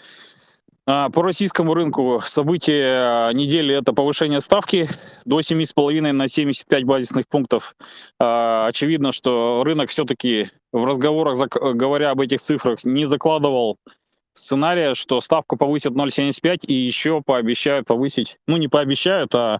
А, 0.87 1.09
по 1.09 1.23
российскому 1.23 1.73
рынку 1.73 2.21
событие 2.25 3.33
недели– 3.33 3.75
это 3.77 3.95
повышение 3.95 4.41
ставки 4.41 4.89
до 5.25 5.41
7,5 5.41 6.13
на 6.13 6.29
75 6.29 6.85
базисных 6.85 7.27
пунктов. 7.27 7.75
А, 8.19 8.67
очевидно, 8.67 9.13
что 9.13 9.63
рынок 9.65 9.89
все-таки 9.89 10.49
в 10.73 10.85
разговорах, 10.85 11.49
говоря 11.49 12.11
об 12.11 12.21
этих 12.21 12.41
цифрах, 12.41 12.85
не 12.85 13.07
закладывал 13.07 13.79
сценария, 14.35 14.95
что 14.95 15.21
ставку 15.21 15.57
повысят 15.57 15.93
0,75 15.93 16.67
и 16.67 16.75
еще 16.75 17.23
пообещают 17.25 17.87
повысить, 17.87 18.39
ну 18.47 18.57
не 18.57 18.69
пообещают, 18.69 19.35
а 19.35 19.59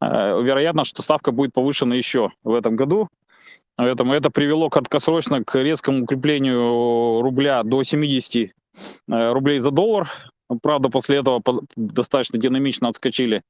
э, 0.00 0.06
вероятно, 0.06 0.84
что 0.84 1.02
ставка 1.02 1.32
будет 1.32 1.52
повышена 1.52 1.94
еще 1.94 2.30
в 2.42 2.54
этом 2.54 2.76
году. 2.76 3.08
Поэтому 3.76 4.12
это 4.12 4.30
привело 4.30 4.68
краткосрочно 4.68 5.42
к 5.42 5.58
резкому 5.58 6.04
укреплению 6.04 7.22
рубля 7.22 7.62
до 7.62 7.82
70 7.82 8.36
э, 8.36 8.48
рублей 9.32 9.60
за 9.60 9.70
доллар. 9.70 10.10
Правда, 10.62 10.88
после 10.88 11.18
этого 11.18 11.42
достаточно 11.76 12.38
динамично 12.38 12.88
отскочили. 12.88 13.42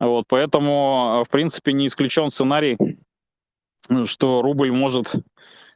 Вот, 0.00 0.26
поэтому, 0.28 1.24
в 1.26 1.30
принципе, 1.30 1.72
не 1.72 1.88
исключен 1.88 2.30
сценарий, 2.30 2.78
что 4.04 4.42
рубль 4.42 4.70
может 4.70 5.12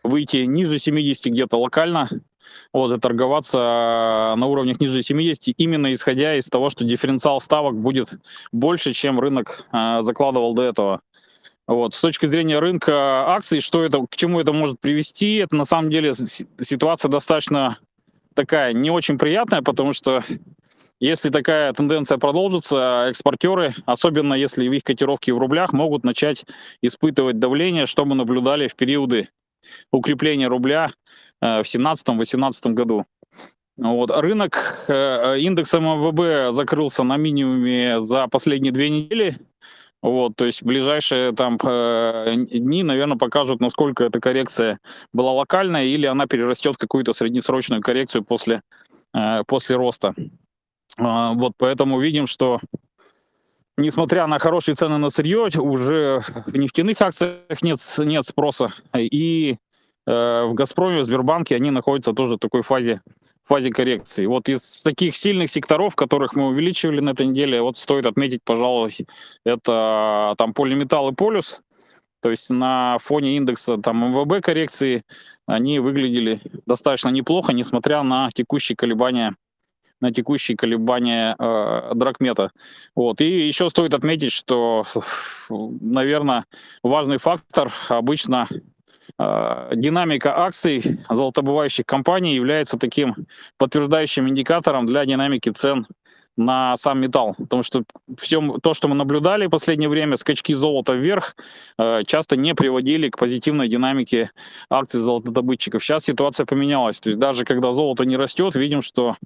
выйти 0.03 0.39
ниже 0.39 0.79
70 0.79 1.33
где-то 1.33 1.59
локально, 1.59 2.09
вот, 2.73 2.93
и 2.93 3.01
торговаться 3.01 3.59
э, 3.59 4.39
на 4.39 4.47
уровнях 4.47 4.81
ниже 4.81 5.03
70, 5.03 5.55
именно 5.57 5.93
исходя 5.93 6.37
из 6.37 6.47
того, 6.49 6.71
что 6.71 6.85
дифференциал 6.85 7.41
ставок 7.41 7.77
будет 7.77 8.15
больше, 8.53 8.93
чем 8.93 9.21
рынок 9.21 9.67
э, 9.73 10.03
закладывал 10.03 10.55
до 10.55 10.63
этого. 10.63 11.01
Вот. 11.67 11.95
С 11.95 12.01
точки 12.01 12.27
зрения 12.27 12.59
рынка 12.59 13.31
акций, 13.31 13.61
что 13.61 13.85
это, 13.85 14.05
к 14.11 14.17
чему 14.17 14.41
это 14.41 14.53
может 14.53 14.81
привести, 14.81 15.37
это 15.37 15.57
на 15.57 15.65
самом 15.65 15.91
деле 15.91 16.13
ситуация 16.15 17.09
достаточно 17.09 17.79
такая 18.35 18.73
не 18.73 18.91
очень 18.91 19.19
приятная, 19.19 19.63
потому 19.63 19.93
что 19.93 20.23
если 20.99 21.31
такая 21.31 21.73
тенденция 21.73 22.19
продолжится, 22.19 23.07
экспортеры, 23.09 23.75
особенно 23.87 24.35
если 24.35 24.65
их 24.65 24.85
котировки 24.85 25.31
в 25.31 25.39
рублях, 25.39 25.73
могут 25.73 26.05
начать 26.05 26.45
испытывать 26.81 27.39
давление, 27.39 27.87
что 27.87 28.05
мы 28.05 28.15
наблюдали 28.15 28.69
в 28.69 28.75
периоды 28.75 29.29
укрепления 29.91 30.49
рубля 30.49 30.91
Э, 31.43 31.63
в 31.63 31.67
2017-2018 31.67 32.73
году. 32.73 33.05
Вот. 33.77 34.11
Рынок 34.11 34.85
э, 34.89 35.41
индекса 35.41 35.81
МВБ 35.81 36.55
закрылся 36.55 37.03
на 37.03 37.17
минимуме 37.17 38.01
за 38.01 38.29
последние 38.29 38.73
две 38.73 38.89
недели. 38.89 39.37
Вот, 40.03 40.35
то 40.35 40.45
есть 40.45 40.65
ближайшие 40.65 41.33
там 41.33 41.59
э, 41.63 42.35
дни, 42.37 42.83
наверное, 42.83 43.17
покажут, 43.17 43.61
насколько 43.61 44.03
эта 44.03 44.21
коррекция 44.21 44.81
была 45.13 45.33
локальная 45.33 45.85
или 45.85 46.07
она 46.07 46.27
перерастет 46.27 46.75
в 46.75 46.79
какую-то 46.79 47.13
среднесрочную 47.13 47.83
коррекцию 47.83 48.25
после, 48.25 48.63
после 49.47 49.77
роста. 49.77 50.15
А, 50.99 51.35
вот, 51.35 51.53
поэтому 51.57 52.01
видим, 52.01 52.27
что 52.27 52.59
несмотря 53.77 54.27
на 54.27 54.39
хорошие 54.39 54.75
цены 54.75 54.99
на 54.99 55.11
сырье, 55.11 55.49
уже 55.59 56.23
в 56.47 56.57
нефтяных 56.57 57.01
акциях 57.01 57.63
нет, 57.63 57.79
нет 57.99 58.25
спроса. 58.25 58.73
И 58.95 59.57
Э, 60.07 60.45
в 60.47 60.55
«Газпроме», 60.55 61.01
в 61.01 61.05
Сбербанке, 61.05 61.55
они 61.55 61.71
находятся 61.71 62.13
тоже 62.13 62.37
в 62.37 62.39
такой 62.39 62.63
фазе, 62.63 63.03
фазе 63.45 63.71
коррекции. 63.71 64.27
Вот 64.27 64.49
из 64.49 64.83
таких 64.83 65.17
сильных 65.17 65.51
секторов, 65.51 65.95
которых 65.95 66.35
мы 66.35 66.49
увеличивали 66.49 67.01
на 67.01 67.11
этой 67.11 67.27
неделе, 67.27 67.63
вот 67.63 67.77
стоит 67.77 68.07
отметить, 68.07 68.41
пожалуй, 68.45 68.97
это 69.45 70.35
там 70.39 70.55
полиметалл 70.55 71.11
и 71.11 71.15
полюс. 71.15 71.63
То 72.21 72.31
есть 72.31 72.51
на 72.51 72.99
фоне 72.99 73.37
индекса 73.37 73.79
там 73.79 74.13
МВБ 74.13 74.45
коррекции 74.45 75.03
они 75.47 75.81
выглядели 75.81 76.41
достаточно 76.67 77.09
неплохо, 77.09 77.53
несмотря 77.53 78.03
на 78.05 78.31
текущие 78.33 78.77
колебания 78.77 79.35
на 80.03 80.13
текущие 80.13 80.57
колебания 80.57 81.35
э, 81.39 81.93
дракмета. 81.95 82.53
Вот. 82.95 83.23
И 83.23 83.47
еще 83.47 83.71
стоит 83.71 83.95
отметить, 83.95 84.33
что, 84.33 84.85
наверное, 85.49 86.45
важный 86.83 87.17
фактор 87.17 87.73
обычно 87.89 88.47
Э, 89.19 89.71
динамика 89.75 90.37
акций 90.37 91.01
золотобывающих 91.11 91.85
компаний 91.87 92.35
является 92.35 92.79
таким 92.79 93.15
подтверждающим 93.59 94.29
индикатором 94.29 94.87
для 94.87 95.05
динамики 95.05 95.51
цен 95.51 95.87
на 96.37 96.77
сам 96.77 97.01
металл. 97.01 97.35
Потому 97.37 97.63
что 97.63 97.85
все 98.19 98.41
то, 98.63 98.73
что 98.73 98.89
мы 98.89 98.95
наблюдали 98.95 99.47
в 99.47 99.51
последнее 99.51 99.89
время, 99.89 100.17
скачки 100.17 100.55
золота 100.55 100.95
вверх, 100.95 101.37
э, 101.79 102.05
часто 102.07 102.37
не 102.37 102.55
приводили 102.55 103.11
к 103.11 103.19
позитивной 103.19 103.69
динамике 103.69 104.31
акций 104.71 105.01
золотодобытчиков. 105.01 105.85
Сейчас 105.85 106.05
ситуация 106.05 106.47
поменялась. 106.47 107.01
То 107.01 107.11
есть 107.11 107.19
даже 107.19 107.45
когда 107.45 107.73
золото 107.73 108.05
не 108.05 108.17
растет, 108.17 108.55
видим, 108.55 108.83
что 108.83 109.17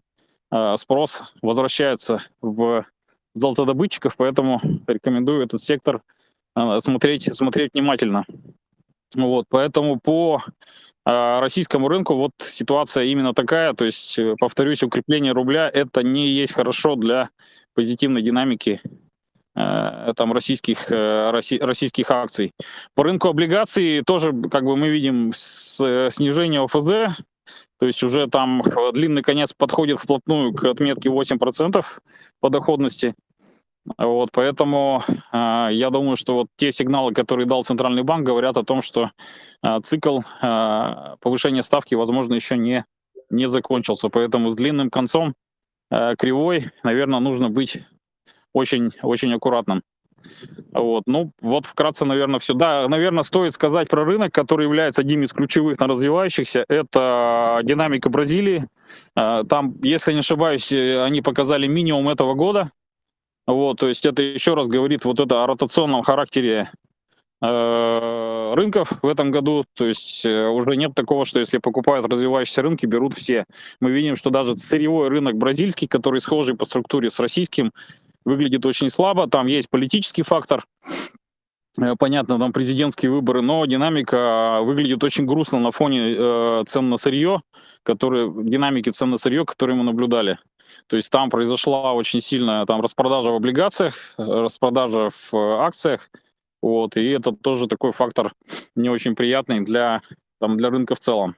спрос 0.76 1.22
возвращается 1.42 2.22
в 2.40 2.86
золотодобытчиков, 3.34 4.16
поэтому 4.16 4.60
рекомендую 4.86 5.44
этот 5.44 5.62
сектор 5.62 6.02
смотреть, 6.80 7.34
смотреть 7.34 7.74
внимательно. 7.74 8.24
Вот, 9.14 9.46
поэтому 9.48 9.98
по 9.98 10.42
э, 11.06 11.38
российскому 11.40 11.88
рынку 11.88 12.14
вот 12.14 12.32
ситуация 12.40 13.04
именно 13.04 13.32
такая. 13.34 13.72
То 13.72 13.84
есть, 13.84 14.18
э, 14.18 14.34
повторюсь, 14.38 14.82
укрепление 14.82 15.32
рубля 15.32 15.70
это 15.72 16.02
не 16.02 16.28
есть 16.28 16.52
хорошо 16.52 16.96
для 16.96 17.30
позитивной 17.74 18.22
динамики 18.22 18.80
э, 19.54 20.12
там 20.16 20.32
российских, 20.32 20.90
э, 20.90 21.30
россий, 21.30 21.58
российских 21.60 22.10
акций. 22.10 22.52
По 22.94 23.04
рынку 23.04 23.28
облигаций 23.28 24.02
тоже, 24.04 24.32
как 24.50 24.64
бы 24.64 24.76
мы 24.76 24.88
видим, 24.88 25.30
э, 25.30 26.08
снижение 26.10 26.62
ОФЗ, 26.62 27.22
то 27.78 27.86
есть 27.86 28.02
уже 28.02 28.26
там 28.26 28.62
длинный 28.92 29.22
конец 29.22 29.52
подходит 29.52 30.00
вплотную 30.00 30.52
к 30.54 30.64
отметке 30.64 31.08
8% 31.08 31.84
по 32.40 32.50
доходности. 32.50 33.14
Вот, 33.98 34.30
поэтому 34.32 35.02
э, 35.08 35.68
я 35.70 35.90
думаю, 35.90 36.16
что 36.16 36.34
вот 36.34 36.48
те 36.56 36.72
сигналы, 36.72 37.14
которые 37.14 37.46
дал 37.46 37.62
Центральный 37.62 38.02
банк, 38.02 38.26
говорят 38.26 38.56
о 38.56 38.64
том, 38.64 38.82
что 38.82 39.12
э, 39.62 39.80
цикл 39.84 40.20
э, 40.42 41.16
повышения 41.20 41.62
ставки, 41.62 41.94
возможно, 41.94 42.34
еще 42.34 42.56
не, 42.56 42.84
не 43.30 43.46
закончился. 43.46 44.08
Поэтому 44.08 44.50
с 44.50 44.56
длинным 44.56 44.90
концом 44.90 45.34
э, 45.92 46.16
кривой, 46.18 46.64
наверное, 46.82 47.20
нужно 47.20 47.48
быть 47.48 47.78
очень, 48.52 48.90
очень 49.02 49.32
аккуратным. 49.32 49.82
Вот, 50.73 51.04
ну, 51.06 51.33
вот 51.40 51.66
вкратце, 51.66 52.04
наверное, 52.04 52.38
все. 52.38 52.54
Да, 52.54 52.87
наверное, 52.88 53.23
стоит 53.23 53.54
сказать 53.54 53.88
про 53.88 54.04
рынок, 54.04 54.33
который 54.33 54.64
является 54.64 55.02
одним 55.02 55.23
из 55.23 55.33
ключевых 55.33 55.78
на 55.78 55.87
развивающихся. 55.87 56.64
Это 56.68 57.61
динамика 57.62 58.11
Бразилии. 58.11 58.66
А, 59.14 59.45
там, 59.45 59.76
если 59.83 60.12
не 60.12 60.21
ошибаюсь, 60.21 60.73
они 60.73 61.23
показали 61.23 61.66
минимум 61.66 62.09
этого 62.09 62.35
года. 62.35 62.71
Вот, 63.47 63.78
то 63.78 63.88
есть 63.88 64.04
это 64.04 64.23
еще 64.23 64.54
раз 64.54 64.66
говорит 64.66 65.04
вот 65.04 65.21
это 65.21 65.45
о 65.45 65.47
ротационном 65.47 66.02
характере 66.02 66.68
э, 67.40 68.52
рынков 68.54 68.92
в 69.02 69.06
этом 69.06 69.30
году. 69.30 69.64
То 69.75 69.87
есть 69.87 70.26
э, 70.26 70.49
уже 70.49 70.76
нет 70.76 70.95
такого, 70.95 71.25
что 71.25 71.38
если 71.38 71.59
покупают 71.59 72.06
развивающиеся 72.06 72.62
рынки, 72.62 72.87
берут 72.87 73.14
все. 73.14 73.45
Мы 73.80 73.92
видим, 73.92 74.16
что 74.16 74.30
даже 74.30 74.56
сырьевой 74.56 75.09
рынок 75.09 75.37
бразильский, 75.37 75.87
который 75.87 76.21
схожий 76.21 76.56
по 76.56 76.64
структуре 76.64 77.09
с 77.09 77.21
российским, 77.21 77.71
выглядит 78.26 78.66
очень 78.66 78.90
слабо. 78.90 79.28
Там 79.28 79.47
есть 79.47 79.71
политический 79.71 80.23
фактор, 80.23 80.66
э, 81.80 81.95
понятно, 81.99 82.38
там 82.38 82.52
президентские 82.52 83.11
выборы, 83.11 83.40
но 83.40 83.64
динамика 83.64 84.61
выглядит 84.62 85.02
очень 85.02 85.25
грустно 85.25 85.61
на 85.61 85.71
фоне 85.71 86.14
э, 86.18 86.64
цен 86.66 86.90
на 86.90 86.99
сырье, 86.99 87.40
которые, 87.83 88.30
динамики 88.45 88.90
цен 88.90 89.11
на 89.11 89.16
сырье, 89.16 89.47
которые 89.47 89.76
мы 89.76 89.85
наблюдали. 89.85 90.38
То 90.88 90.97
есть 90.97 91.11
там 91.11 91.30
произошла 91.30 91.95
очень 91.95 92.21
сильная 92.21 92.66
там 92.66 92.80
распродажа 92.80 93.30
в 93.30 93.37
облигациях, 93.37 93.95
распродажа 94.18 95.11
в 95.11 95.35
э, 95.35 95.59
акциях, 95.61 96.11
вот, 96.61 96.97
и 96.97 97.06
это 97.11 97.33
тоже 97.33 97.68
такой 97.68 97.92
фактор 97.92 98.33
не 98.75 98.90
очень 98.90 99.14
приятный 99.14 99.61
для, 99.61 100.02
там, 100.40 100.56
для 100.56 100.68
рынка 100.71 100.97
в 100.97 101.00
целом. 101.00 101.37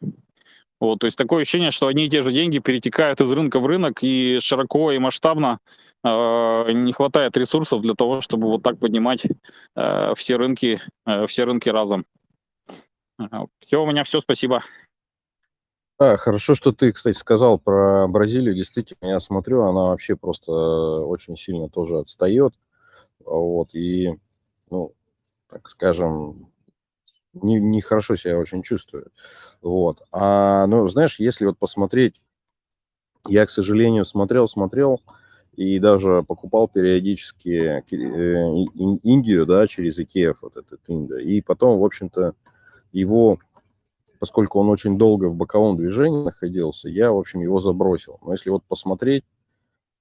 Вот, 0.80 1.00
то 1.00 1.06
есть 1.06 1.18
такое 1.18 1.42
ощущение, 1.42 1.72
что 1.72 1.88
одни 1.88 2.06
и 2.06 2.08
те 2.08 2.22
же 2.22 2.32
деньги 2.32 2.60
перетекают 2.60 3.20
из 3.20 3.30
рынка 3.32 3.58
в 3.58 3.66
рынок 3.66 3.98
и 4.02 4.38
широко 4.40 4.92
и 4.92 4.98
масштабно 4.98 5.58
э, 5.58 5.87
не 6.04 6.92
хватает 6.92 7.36
ресурсов 7.36 7.82
для 7.82 7.94
того, 7.94 8.20
чтобы 8.20 8.48
вот 8.48 8.62
так 8.62 8.78
поднимать 8.78 9.26
э, 9.74 10.14
все 10.14 10.36
рынки, 10.36 10.80
э, 11.06 11.26
все 11.26 11.44
рынки 11.44 11.68
разом. 11.68 12.06
Все, 13.60 13.82
у 13.82 13.86
меня 13.86 14.04
все, 14.04 14.20
спасибо. 14.20 14.62
Да, 15.98 16.16
хорошо, 16.16 16.54
что 16.54 16.70
ты, 16.70 16.92
кстати, 16.92 17.18
сказал 17.18 17.58
про 17.58 18.06
Бразилию. 18.06 18.54
Действительно, 18.54 19.08
я 19.08 19.18
смотрю, 19.18 19.62
она 19.62 19.86
вообще 19.86 20.14
просто 20.14 20.52
очень 20.52 21.36
сильно 21.36 21.68
тоже 21.68 21.98
отстает. 21.98 22.54
Вот, 23.24 23.74
и, 23.74 24.16
ну, 24.70 24.94
так 25.48 25.68
скажем, 25.68 26.48
нехорошо 27.32 27.66
не 27.66 27.80
хорошо 27.80 28.16
себя 28.16 28.38
очень 28.38 28.62
чувствую. 28.62 29.10
Вот. 29.60 30.02
А, 30.12 30.66
ну, 30.66 30.86
знаешь, 30.86 31.18
если 31.18 31.46
вот 31.46 31.58
посмотреть, 31.58 32.22
я, 33.26 33.44
к 33.44 33.50
сожалению, 33.50 34.04
смотрел, 34.04 34.46
смотрел, 34.46 35.02
и 35.58 35.80
даже 35.80 36.22
покупал 36.22 36.68
периодически 36.68 37.50
э, 37.50 37.82
Индию, 39.02 39.44
да, 39.44 39.66
через 39.66 39.98
IKEA, 39.98 40.36
вот 40.40 40.56
этот 40.56 40.80
Индия. 40.86 41.18
И 41.18 41.40
потом, 41.40 41.80
в 41.80 41.84
общем-то, 41.84 42.34
его 42.92 43.38
поскольку 44.20 44.60
он 44.60 44.68
очень 44.68 44.98
долго 44.98 45.26
в 45.26 45.34
боковом 45.34 45.76
движении 45.76 46.22
находился, 46.22 46.88
я, 46.88 47.10
в 47.10 47.18
общем, 47.18 47.40
его 47.40 47.60
забросил. 47.60 48.18
Но 48.24 48.32
если 48.32 48.50
вот 48.50 48.64
посмотреть, 48.64 49.24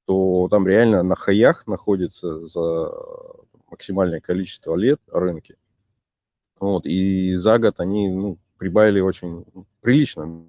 то 0.06 0.48
там 0.50 0.68
реально 0.68 1.02
на 1.04 1.16
хаях 1.16 1.66
находится 1.66 2.46
за 2.46 2.92
максимальное 3.70 4.20
количество 4.20 4.76
лет 4.76 5.00
рынки. 5.12 5.56
Вот, 6.60 6.86
и 6.86 7.36
за 7.36 7.58
год 7.58 7.80
они 7.80 8.10
ну, 8.10 8.38
прибавили 8.58 9.00
очень 9.00 9.46
прилично. 9.82 10.46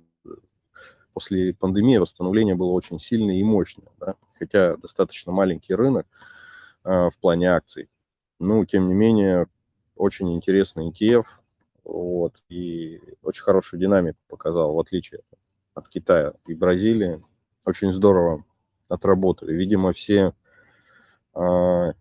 После 1.18 1.52
пандемии 1.52 1.96
восстановление 1.96 2.54
было 2.54 2.70
очень 2.70 3.00
сильное 3.00 3.34
и 3.34 3.42
мощное, 3.42 3.88
да? 3.98 4.14
хотя 4.38 4.76
достаточно 4.76 5.32
маленький 5.32 5.74
рынок 5.74 6.06
э, 6.84 7.10
в 7.10 7.18
плане 7.18 7.50
акций. 7.50 7.90
Ну, 8.38 8.64
тем 8.64 8.86
не 8.86 8.94
менее, 8.94 9.48
очень 9.96 10.32
интересный 10.32 10.92
ETF, 10.92 11.24
вот, 11.82 12.40
и 12.48 13.00
очень 13.24 13.42
хорошую 13.42 13.80
динамику 13.80 14.20
показал, 14.28 14.74
в 14.74 14.78
отличие 14.78 15.22
от 15.74 15.88
Китая 15.88 16.34
и 16.46 16.54
Бразилии. 16.54 17.20
Очень 17.64 17.92
здорово 17.92 18.44
отработали. 18.88 19.52
Видимо, 19.52 19.90
все 19.90 20.34
э, 21.34 21.92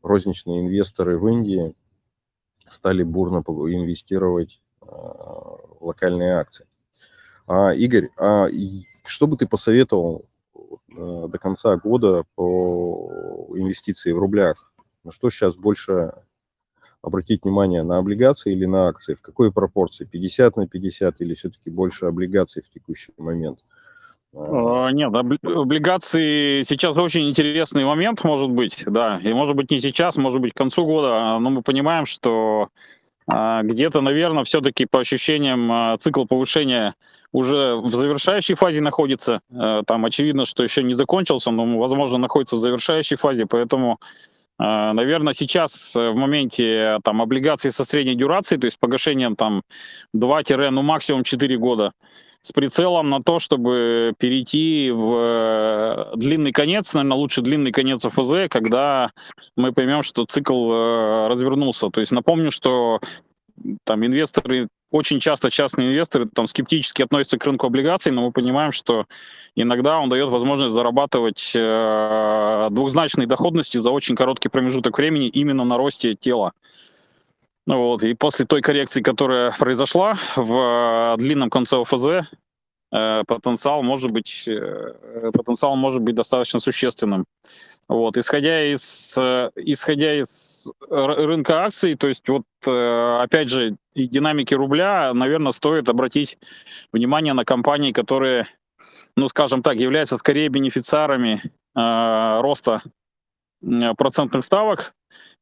розничные 0.00 0.62
инвесторы 0.62 1.18
в 1.18 1.28
Индии 1.28 1.74
стали 2.66 3.02
бурно 3.02 3.40
инвестировать 3.40 4.62
в 4.80 5.76
локальные 5.82 6.32
акции. 6.32 6.66
А, 7.46 7.72
Игорь, 7.74 8.10
а 8.16 8.48
что 9.04 9.26
бы 9.26 9.36
ты 9.36 9.46
посоветовал 9.46 10.24
э, 10.54 11.26
до 11.28 11.38
конца 11.38 11.76
года 11.76 12.24
по 12.34 13.50
инвестиции 13.54 14.12
в 14.12 14.18
рублях? 14.18 14.72
На 15.04 15.12
что 15.12 15.28
сейчас 15.30 15.56
больше 15.56 16.12
обратить 17.02 17.44
внимание 17.44 17.82
на 17.82 17.98
облигации 17.98 18.52
или 18.52 18.64
на 18.64 18.88
акции? 18.88 19.14
В 19.14 19.20
какой 19.20 19.52
пропорции? 19.52 20.04
50 20.04 20.56
на 20.56 20.66
50 20.66 21.20
или 21.20 21.34
все-таки 21.34 21.70
больше 21.70 22.06
облигаций 22.06 22.62
в 22.62 22.70
текущий 22.70 23.12
момент? 23.18 23.58
А, 24.34 24.90
нет, 24.90 25.12
облигации 25.14 26.62
сейчас 26.62 26.96
очень 26.96 27.28
интересный 27.28 27.84
момент, 27.84 28.24
может 28.24 28.50
быть, 28.50 28.82
да. 28.86 29.20
И 29.22 29.32
может 29.32 29.54
быть 29.54 29.70
не 29.70 29.78
сейчас, 29.78 30.16
может 30.16 30.40
быть 30.40 30.54
к 30.54 30.56
концу 30.56 30.84
года, 30.86 31.38
но 31.38 31.50
мы 31.50 31.62
понимаем, 31.62 32.06
что 32.06 32.68
а, 33.26 33.62
где-то, 33.62 34.00
наверное, 34.00 34.44
все-таки 34.44 34.86
по 34.86 35.00
ощущениям 35.00 35.70
а, 35.70 35.96
цикл 35.98 36.24
повышения 36.24 36.94
уже 37.34 37.74
в 37.76 37.88
завершающей 37.88 38.54
фазе 38.54 38.80
находится. 38.80 39.40
Там 39.86 40.04
очевидно, 40.04 40.46
что 40.46 40.62
еще 40.62 40.84
не 40.84 40.94
закончился, 40.94 41.50
но, 41.50 41.78
возможно, 41.78 42.16
находится 42.16 42.54
в 42.56 42.60
завершающей 42.60 43.16
фазе, 43.16 43.44
поэтому 43.44 43.98
а, 44.56 44.92
Наверное, 44.92 45.32
сейчас 45.32 45.96
э, 45.96 46.10
в 46.10 46.14
моменте 46.14 46.98
там 47.02 47.20
облигаций 47.20 47.72
со 47.72 47.82
средней 47.82 48.14
дюрацией, 48.14 48.60
то 48.60 48.66
есть 48.66 48.78
погашением 48.78 49.34
там 49.34 49.62
2 50.12 50.42
ну 50.70 50.82
максимум 50.82 51.24
4 51.24 51.58
года, 51.58 51.92
с 52.40 52.52
прицелом 52.52 53.10
на 53.10 53.20
то, 53.20 53.40
чтобы 53.40 54.12
перейти 54.16 54.92
в 54.92 56.12
э, 56.14 56.16
длинный 56.16 56.52
конец, 56.52 56.94
наверное, 56.94 57.16
лучше 57.16 57.42
длинный 57.42 57.72
конец 57.72 58.04
ОФЗ, 58.04 58.48
когда 58.48 59.10
мы 59.56 59.72
поймем, 59.72 60.04
что 60.04 60.24
цикл 60.24 60.70
э, 60.70 61.28
развернулся. 61.28 61.88
То 61.90 61.98
есть 61.98 62.12
напомню, 62.12 62.52
что 62.52 63.00
там 63.84 64.06
инвесторы 64.06 64.68
очень 64.94 65.18
часто 65.18 65.50
частные 65.50 65.88
инвесторы 65.88 66.26
там 66.26 66.46
скептически 66.46 67.02
относятся 67.02 67.36
к 67.36 67.44
рынку 67.44 67.66
облигаций, 67.66 68.12
но 68.12 68.22
мы 68.22 68.30
понимаем, 68.30 68.70
что 68.70 69.06
иногда 69.56 69.98
он 69.98 70.08
дает 70.08 70.28
возможность 70.28 70.72
зарабатывать 70.72 71.52
э, 71.56 72.68
двухзначные 72.70 73.26
доходности 73.26 73.76
за 73.76 73.90
очень 73.90 74.14
короткий 74.14 74.48
промежуток 74.48 74.96
времени 74.96 75.26
именно 75.26 75.64
на 75.64 75.76
росте 75.78 76.14
тела. 76.14 76.52
Ну 77.66 77.78
вот, 77.78 78.04
и 78.04 78.14
после 78.14 78.46
той 78.46 78.62
коррекции, 78.62 79.02
которая 79.02 79.50
произошла 79.58 80.16
в 80.36 81.14
э, 81.14 81.16
длинном 81.18 81.50
конце 81.50 81.76
ОФЗ, 81.76 82.30
потенциал 83.26 83.82
может 83.82 84.12
быть 84.12 84.44
э, 84.46 85.30
потенциал 85.32 85.74
может 85.74 86.00
быть 86.00 86.14
достаточно 86.14 86.60
существенным. 86.60 87.24
Вот, 87.88 88.16
исходя 88.16 88.72
из 88.72 89.16
э, 89.18 89.50
исходя 89.56 90.20
из 90.20 90.72
рынка 90.88 91.64
акций, 91.64 91.96
то 91.96 92.06
есть 92.06 92.28
вот 92.28 92.44
опять 92.64 93.48
же 93.48 93.76
и 93.94 94.08
динамики 94.08 94.54
рубля, 94.54 95.12
наверное, 95.14 95.52
стоит 95.52 95.88
обратить 95.88 96.38
внимание 96.92 97.32
на 97.32 97.44
компании, 97.44 97.92
которые, 97.92 98.46
ну, 99.16 99.28
скажем 99.28 99.62
так, 99.62 99.76
являются 99.76 100.16
скорее 100.16 100.48
бенефициарами 100.48 101.42
э, 101.76 102.40
роста 102.40 102.82
процентных 103.96 104.44
ставок 104.44 104.94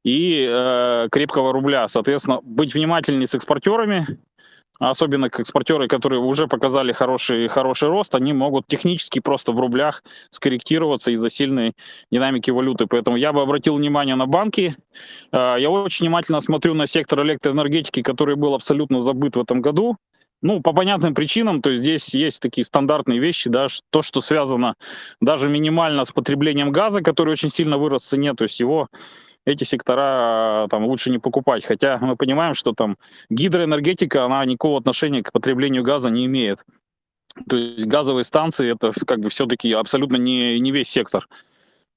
и 0.04 0.46
э, 0.48 1.08
крепкого 1.10 1.52
рубля. 1.52 1.88
Соответственно, 1.88 2.40
быть 2.42 2.74
внимательнее 2.74 3.26
с 3.26 3.34
экспортерами, 3.34 4.18
особенно 4.90 5.30
как 5.30 5.40
экспортеры, 5.40 5.86
которые 5.86 6.20
уже 6.20 6.46
показали 6.48 6.92
хороший, 6.92 7.46
хороший 7.48 7.88
рост, 7.88 8.14
они 8.14 8.32
могут 8.32 8.66
технически 8.66 9.20
просто 9.20 9.52
в 9.52 9.60
рублях 9.60 10.02
скорректироваться 10.30 11.10
из-за 11.12 11.28
сильной 11.28 11.74
динамики 12.10 12.50
валюты. 12.50 12.86
Поэтому 12.86 13.16
я 13.16 13.32
бы 13.32 13.42
обратил 13.42 13.76
внимание 13.76 14.16
на 14.16 14.26
банки. 14.26 14.76
А, 15.30 15.56
я 15.56 15.70
очень 15.70 16.06
внимательно 16.06 16.40
смотрю 16.40 16.74
на 16.74 16.86
сектор 16.86 17.22
электроэнергетики, 17.22 18.02
который 18.02 18.36
был 18.36 18.54
абсолютно 18.54 19.00
забыт 19.00 19.36
в 19.36 19.40
этом 19.40 19.60
году. 19.60 19.96
Ну, 20.42 20.60
по 20.60 20.72
понятным 20.72 21.14
причинам, 21.14 21.62
то 21.62 21.70
есть 21.70 21.82
здесь 21.82 22.12
есть 22.14 22.42
такие 22.42 22.64
стандартные 22.64 23.20
вещи, 23.20 23.48
да, 23.48 23.68
то, 23.90 24.02
что 24.02 24.20
связано 24.20 24.74
даже 25.20 25.48
минимально 25.48 26.04
с 26.04 26.10
потреблением 26.10 26.72
газа, 26.72 27.00
который 27.00 27.30
очень 27.30 27.48
сильно 27.48 27.78
вырос 27.78 28.02
в 28.02 28.06
цене, 28.06 28.34
то 28.34 28.42
есть 28.42 28.58
его 28.58 28.88
эти 29.44 29.64
сектора 29.64 30.66
там 30.70 30.84
лучше 30.84 31.10
не 31.10 31.18
покупать. 31.18 31.64
Хотя 31.64 31.98
мы 32.00 32.16
понимаем, 32.16 32.54
что 32.54 32.72
там 32.72 32.96
гидроэнергетика, 33.30 34.24
она 34.24 34.44
никакого 34.44 34.78
отношения 34.78 35.22
к 35.22 35.32
потреблению 35.32 35.82
газа 35.82 36.10
не 36.10 36.26
имеет. 36.26 36.64
То 37.48 37.56
есть 37.56 37.86
газовые 37.86 38.24
станции 38.24 38.72
это 38.72 38.92
как 39.06 39.20
бы 39.20 39.30
все-таки 39.30 39.72
абсолютно 39.72 40.16
не, 40.16 40.60
не 40.60 40.70
весь 40.70 40.88
сектор. 40.88 41.28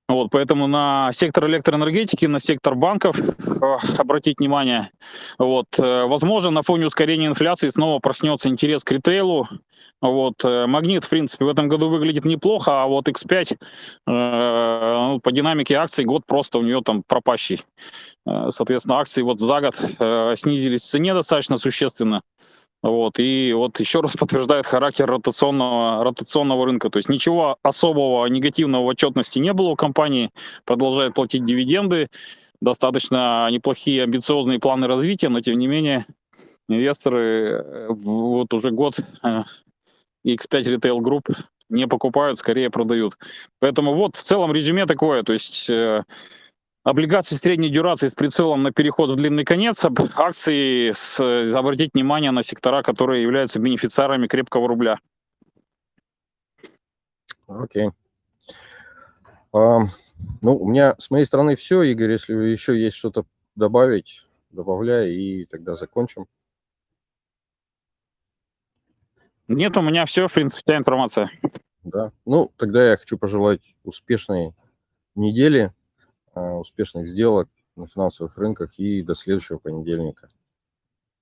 Вот, 0.07 0.29
поэтому 0.29 0.67
на 0.67 1.09
сектор 1.13 1.47
электроэнергетики, 1.47 2.27
на 2.27 2.39
сектор 2.39 2.75
банков 2.75 3.19
э, 3.19 3.77
обратить 3.97 4.39
внимание. 4.39 4.91
Вот, 5.39 5.65
э, 5.79 6.05
возможно, 6.05 6.51
на 6.51 6.61
фоне 6.61 6.85
ускорения 6.85 7.25
инфляции 7.25 7.69
снова 7.69 7.97
проснется 7.97 8.49
интерес 8.49 8.83
к 8.83 8.91
ритейлу. 8.91 9.47
Вот, 10.01 10.45
э, 10.45 10.67
Магнит, 10.67 11.05
в 11.05 11.09
принципе, 11.09 11.45
в 11.45 11.47
этом 11.47 11.67
году 11.69 11.89
выглядит 11.89 12.23
неплохо, 12.23 12.83
а 12.83 12.85
вот 12.85 13.07
X5 13.07 13.57
э, 13.57 13.57
ну, 14.05 15.19
по 15.21 15.31
динамике 15.31 15.73
акций 15.75 16.05
год 16.05 16.23
просто 16.27 16.59
у 16.59 16.61
нее 16.61 16.81
там 16.85 17.01
пропащий. 17.01 17.63
Соответственно, 18.49 18.99
акции 18.99 19.21
вот 19.21 19.39
за 19.39 19.61
год 19.61 19.75
снизились 20.39 20.81
в 20.81 20.85
цене 20.85 21.13
достаточно 21.13 21.57
существенно. 21.57 22.21
Вот, 22.85 23.17
и 23.17 23.51
вот 23.53 23.79
еще 23.79 24.01
раз 24.01 24.15
подтверждает 24.15 24.67
характер 24.67 25.07
ротационного, 25.07 26.03
ротационного 26.03 26.67
рынка. 26.67 26.91
То 26.91 26.97
есть 26.97 27.09
ничего 27.09 27.57
особого 27.63 28.27
негативного 28.27 28.83
в 28.83 28.87
отчетности 28.87 29.39
не 29.39 29.53
было 29.53 29.69
у 29.69 29.75
компании, 29.75 30.29
продолжает 30.65 31.15
платить 31.15 31.43
дивиденды, 31.43 32.09
достаточно 32.61 33.49
неплохие 33.49 34.03
амбициозные 34.03 34.59
планы 34.59 34.85
развития, 34.85 35.29
но 35.29 35.41
тем 35.41 35.57
не 35.57 35.65
менее 35.65 36.05
инвесторы 36.69 37.63
э, 37.63 37.87
вот 37.89 38.53
уже 38.53 38.69
год 38.69 38.99
э, 39.23 39.41
X5 40.23 40.77
Retail 40.77 40.99
Group 40.99 41.35
не 41.69 41.87
покупают, 41.87 42.37
скорее 42.37 42.69
продают. 42.69 43.17
Поэтому 43.59 43.95
вот 43.95 44.15
в 44.15 44.21
целом 44.21 44.53
резюме 44.53 44.85
такое, 44.85 45.23
то 45.23 45.33
есть 45.33 45.71
э, 45.71 46.03
облигации 46.85 47.35
средней 47.35 47.69
дюрации 47.69 48.07
с 48.07 48.13
прицелом 48.13 48.63
на 48.63 48.71
переход 48.71 49.09
в 49.09 49.15
длинный 49.15 49.43
конец, 49.43 49.83
акции 50.15 50.91
с, 50.91 51.19
обратить 51.53 51.93
внимание 51.95 52.31
на 52.31 52.43
сектора, 52.43 52.83
которые 52.83 53.23
являются 53.23 53.59
бенефициарами 53.59 54.27
крепкого 54.27 54.67
рубля. 54.67 54.99
Окей. 57.47 57.89
А, 59.51 59.79
ну, 60.41 60.55
у 60.57 60.69
меня 60.69 60.95
с 60.99 61.09
моей 61.09 61.25
стороны 61.25 61.55
все, 61.55 61.81
Игорь. 61.81 62.11
Если 62.11 62.33
еще 62.33 62.79
есть 62.79 62.97
что-то 62.97 63.25
добавить, 63.55 64.25
добавляй, 64.51 65.11
и 65.11 65.45
тогда 65.45 65.75
закончим. 65.75 66.27
Нет, 69.47 69.75
у 69.77 69.81
меня 69.81 70.05
все, 70.05 70.27
в 70.27 70.33
принципе, 70.33 70.63
вся 70.65 70.77
информация. 70.77 71.29
Да. 71.83 72.11
Ну, 72.25 72.51
тогда 72.57 72.91
я 72.91 72.97
хочу 72.97 73.17
пожелать 73.17 73.75
успешной 73.83 74.53
недели. 75.15 75.71
А, 76.35 76.57
успешных 76.57 77.07
сделок 77.07 77.47
на 77.77 77.87
финансовых 77.87 78.37
рынках 78.37 78.77
и 78.77 79.01
до 79.01 79.15
следующего 79.15 79.57
понедельника. 79.57 80.27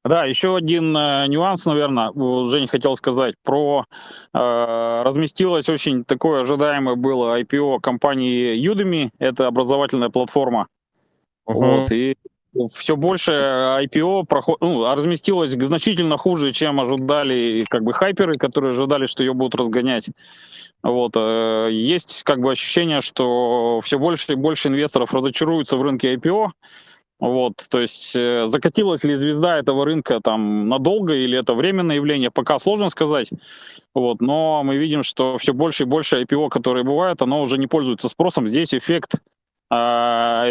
Да, 0.04 0.26
еще 0.26 0.56
один 0.56 0.96
э, 0.98 1.28
нюанс, 1.28 1.66
наверное, 1.66 2.12
Женя 2.50 2.68
хотел 2.68 2.98
сказать 2.98 3.36
про 3.44 3.86
э, 4.34 5.02
разместилось 5.04 5.70
очень 5.70 6.04
такое 6.04 6.42
ожидаемое 6.42 6.96
было 6.96 7.40
IPO 7.40 7.80
компании 7.80 8.60
Udemy, 8.70 9.12
это 9.20 9.48
образовательная 9.48 10.10
платформа, 10.10 10.68
uh-huh. 11.48 11.54
вот 11.54 11.92
и 11.92 12.18
все 12.72 12.96
больше 12.96 13.32
IPO 13.32 14.26
проход, 14.26 14.58
ну, 14.62 14.86
разместилось 14.86 15.52
значительно 15.52 16.18
хуже, 16.18 16.54
чем 16.54 16.80
ожидали 16.80 17.66
как 17.70 17.84
бы 17.84 17.94
хайперы, 17.94 18.34
которые 18.34 18.72
ожидали, 18.72 19.06
что 19.06 19.24
ее 19.24 19.34
будут 19.34 19.56
разгонять. 19.56 20.10
Вот. 20.84 21.14
Э, 21.16 21.70
есть 21.72 22.24
как 22.24 22.40
бы 22.40 22.52
ощущение, 22.52 23.02
что 23.02 23.80
все 23.84 23.98
больше 23.98 24.34
и 24.34 24.36
больше 24.36 24.68
инвесторов 24.68 25.14
разочаруются 25.14 25.78
в 25.78 25.82
рынке 25.82 26.14
IPO. 26.16 26.52
Вот, 27.20 27.54
то 27.70 27.80
есть 27.80 28.18
э, 28.18 28.48
закатилась 28.48 29.04
ли 29.06 29.16
звезда 29.16 29.58
этого 29.58 29.86
рынка 29.86 30.20
там 30.22 30.68
надолго 30.68 31.14
или 31.14 31.40
это 31.40 31.54
временное 31.54 31.96
явление, 31.96 32.32
пока 32.32 32.60
сложно 32.60 32.90
сказать. 32.90 33.30
Вот, 33.94 34.20
но 34.20 34.62
мы 34.66 34.76
видим, 34.76 35.04
что 35.04 35.38
все 35.38 35.54
больше 35.54 35.84
и 35.84 35.86
больше 35.86 36.22
IPO, 36.22 36.50
которые 36.50 36.84
бывают, 36.84 37.22
оно 37.22 37.42
уже 37.42 37.58
не 37.58 37.68
пользуется 37.68 38.10
спросом. 38.10 38.46
Здесь 38.46 38.74
эффект 38.74 39.22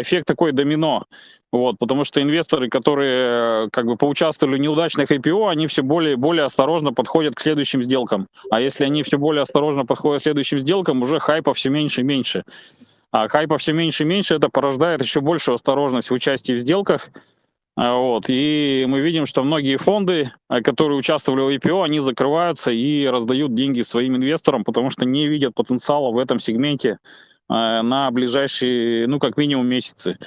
эффект 0.01 0.27
такой 0.27 0.51
домино. 0.51 1.05
Вот, 1.51 1.77
потому 1.77 2.03
что 2.03 2.19
инвесторы, 2.19 2.67
которые 2.67 3.69
как 3.71 3.85
бы 3.85 3.95
поучаствовали 3.95 4.55
в 4.55 4.59
неудачных 4.59 5.11
IPO, 5.11 5.51
они 5.51 5.67
все 5.67 5.83
более 5.83 6.17
более 6.17 6.45
осторожно 6.45 6.93
подходят 6.93 7.35
к 7.35 7.39
следующим 7.39 7.83
сделкам. 7.83 8.27
А 8.49 8.59
если 8.59 8.85
они 8.85 9.03
все 9.03 9.17
более 9.17 9.43
осторожно 9.43 9.85
подходят 9.85 10.21
к 10.21 10.23
следующим 10.23 10.57
сделкам, 10.57 11.03
уже 11.03 11.19
хайпа 11.19 11.53
все 11.53 11.69
меньше 11.69 12.01
и 12.01 12.03
меньше. 12.03 12.43
А 13.11 13.27
хайпа 13.27 13.59
все 13.59 13.73
меньше 13.73 14.03
и 14.03 14.07
меньше, 14.07 14.33
это 14.33 14.49
порождает 14.49 15.03
еще 15.03 15.21
большую 15.21 15.53
осторожность 15.53 16.09
в 16.09 16.13
участии 16.13 16.53
в 16.53 16.57
сделках. 16.57 17.11
А, 17.75 17.95
вот. 17.97 18.25
И 18.27 18.85
мы 18.87 19.01
видим, 19.01 19.27
что 19.27 19.43
многие 19.43 19.77
фонды, 19.77 20.31
а, 20.47 20.61
которые 20.61 20.97
участвовали 20.97 21.41
в 21.41 21.59
IPO, 21.59 21.83
они 21.83 21.99
закрываются 21.99 22.71
и 22.71 23.05
раздают 23.05 23.53
деньги 23.53 23.83
своим 23.83 24.15
инвесторам, 24.15 24.63
потому 24.63 24.89
что 24.89 25.05
не 25.05 25.27
видят 25.27 25.53
потенциала 25.53 26.11
в 26.11 26.17
этом 26.17 26.39
сегменте 26.39 26.93
а, 26.93 27.32
на 27.53 28.09
ближайшие, 28.11 29.07
ну, 29.07 29.19
как 29.19 29.37
минимум, 29.37 29.67
месяцы. 29.67 30.17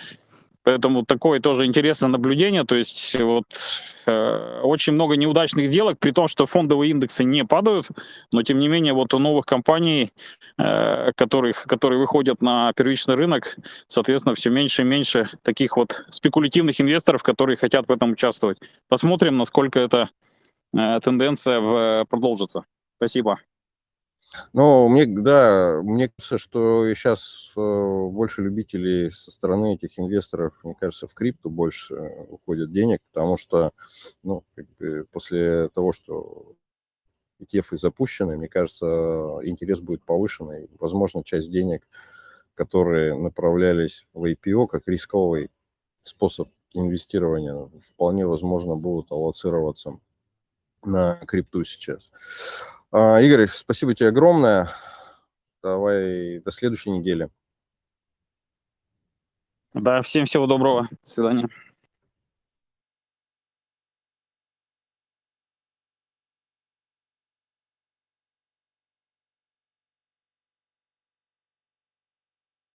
Поэтому 0.67 1.05
такое 1.05 1.39
тоже 1.39 1.65
интересное 1.65 2.09
наблюдение. 2.09 2.65
То 2.65 2.75
есть 2.75 3.15
вот 3.21 3.45
э, 4.07 4.61
очень 4.65 4.95
много 4.95 5.17
неудачных 5.17 5.69
сделок, 5.69 6.01
при 6.01 6.11
том, 6.11 6.27
что 6.27 6.45
фондовые 6.45 6.91
индексы 6.91 7.23
не 7.23 7.45
падают, 7.45 7.87
но 8.33 8.43
тем 8.43 8.59
не 8.59 8.67
менее 8.67 8.93
вот 8.93 9.15
у 9.15 9.21
новых 9.21 9.47
компаний, 9.47 10.11
э, 10.59 11.12
которых, 11.15 11.62
которые 11.62 12.01
выходят 12.01 12.43
на 12.43 12.73
первичный 12.73 13.15
рынок, 13.15 13.57
соответственно, 13.87 14.35
все 14.35 14.51
меньше 14.51 14.83
и 14.83 14.85
меньше 14.85 15.29
таких 15.43 15.77
вот 15.77 16.05
спекулятивных 16.11 16.81
инвесторов, 16.81 17.23
которые 17.23 17.57
хотят 17.57 17.87
в 17.87 17.93
этом 17.93 18.11
участвовать. 18.11 18.59
Посмотрим, 18.89 19.37
насколько 19.37 19.79
эта 19.79 20.11
э, 20.77 20.99
тенденция 21.01 21.61
в, 21.61 22.07
продолжится. 22.11 22.65
Спасибо. 22.97 23.39
Ну, 24.53 24.88
мне, 24.88 25.07
да, 25.07 25.81
мне 25.83 26.09
кажется, 26.09 26.38
что 26.38 26.92
сейчас 26.94 27.53
э, 27.57 27.61
больше 27.61 28.42
любителей 28.42 29.11
со 29.11 29.31
стороны 29.31 29.75
этих 29.75 29.99
инвесторов, 29.99 30.59
мне 30.62 30.75
кажется, 30.75 31.07
в 31.07 31.14
крипту 31.14 31.51
больше 31.51 31.94
уходит 32.29 32.72
денег, 32.72 33.01
потому 33.12 33.37
что, 33.37 33.72
ну, 34.22 34.44
как 34.55 34.66
бы 34.79 35.07
после 35.12 35.68
того, 35.70 35.92
что 35.92 36.55
ETF 37.40 37.79
запущены, 37.79 38.37
мне 38.37 38.49
кажется, 38.49 38.87
интерес 39.42 39.81
будет 39.81 40.05
повышенный. 40.05 40.68
Возможно, 40.79 41.22
часть 41.22 41.51
денег, 41.51 41.87
которые 42.55 43.14
направлялись 43.16 44.07
в 44.14 44.25
IPO 44.25 44.66
как 44.66 44.88
рисковый 44.88 45.51
способ 46.03 46.49
инвестирования, 46.72 47.68
вполне 47.90 48.27
возможно 48.27 48.77
будут 48.77 49.12
аллоцироваться 49.12 49.99
на 50.85 51.16
крипту 51.27 51.64
сейчас. 51.64 52.11
А, 52.92 53.20
Игорь, 53.20 53.49
спасибо 53.49 53.94
тебе 53.94 54.09
огромное. 54.09 54.70
Давай 55.62 56.40
до 56.40 56.51
следующей 56.51 56.90
недели. 56.90 57.29
Да, 59.75 60.01
всем 60.03 60.25
всего 60.25 60.46
доброго. 60.46 60.88
До 60.90 61.11
свидания. 61.11 61.49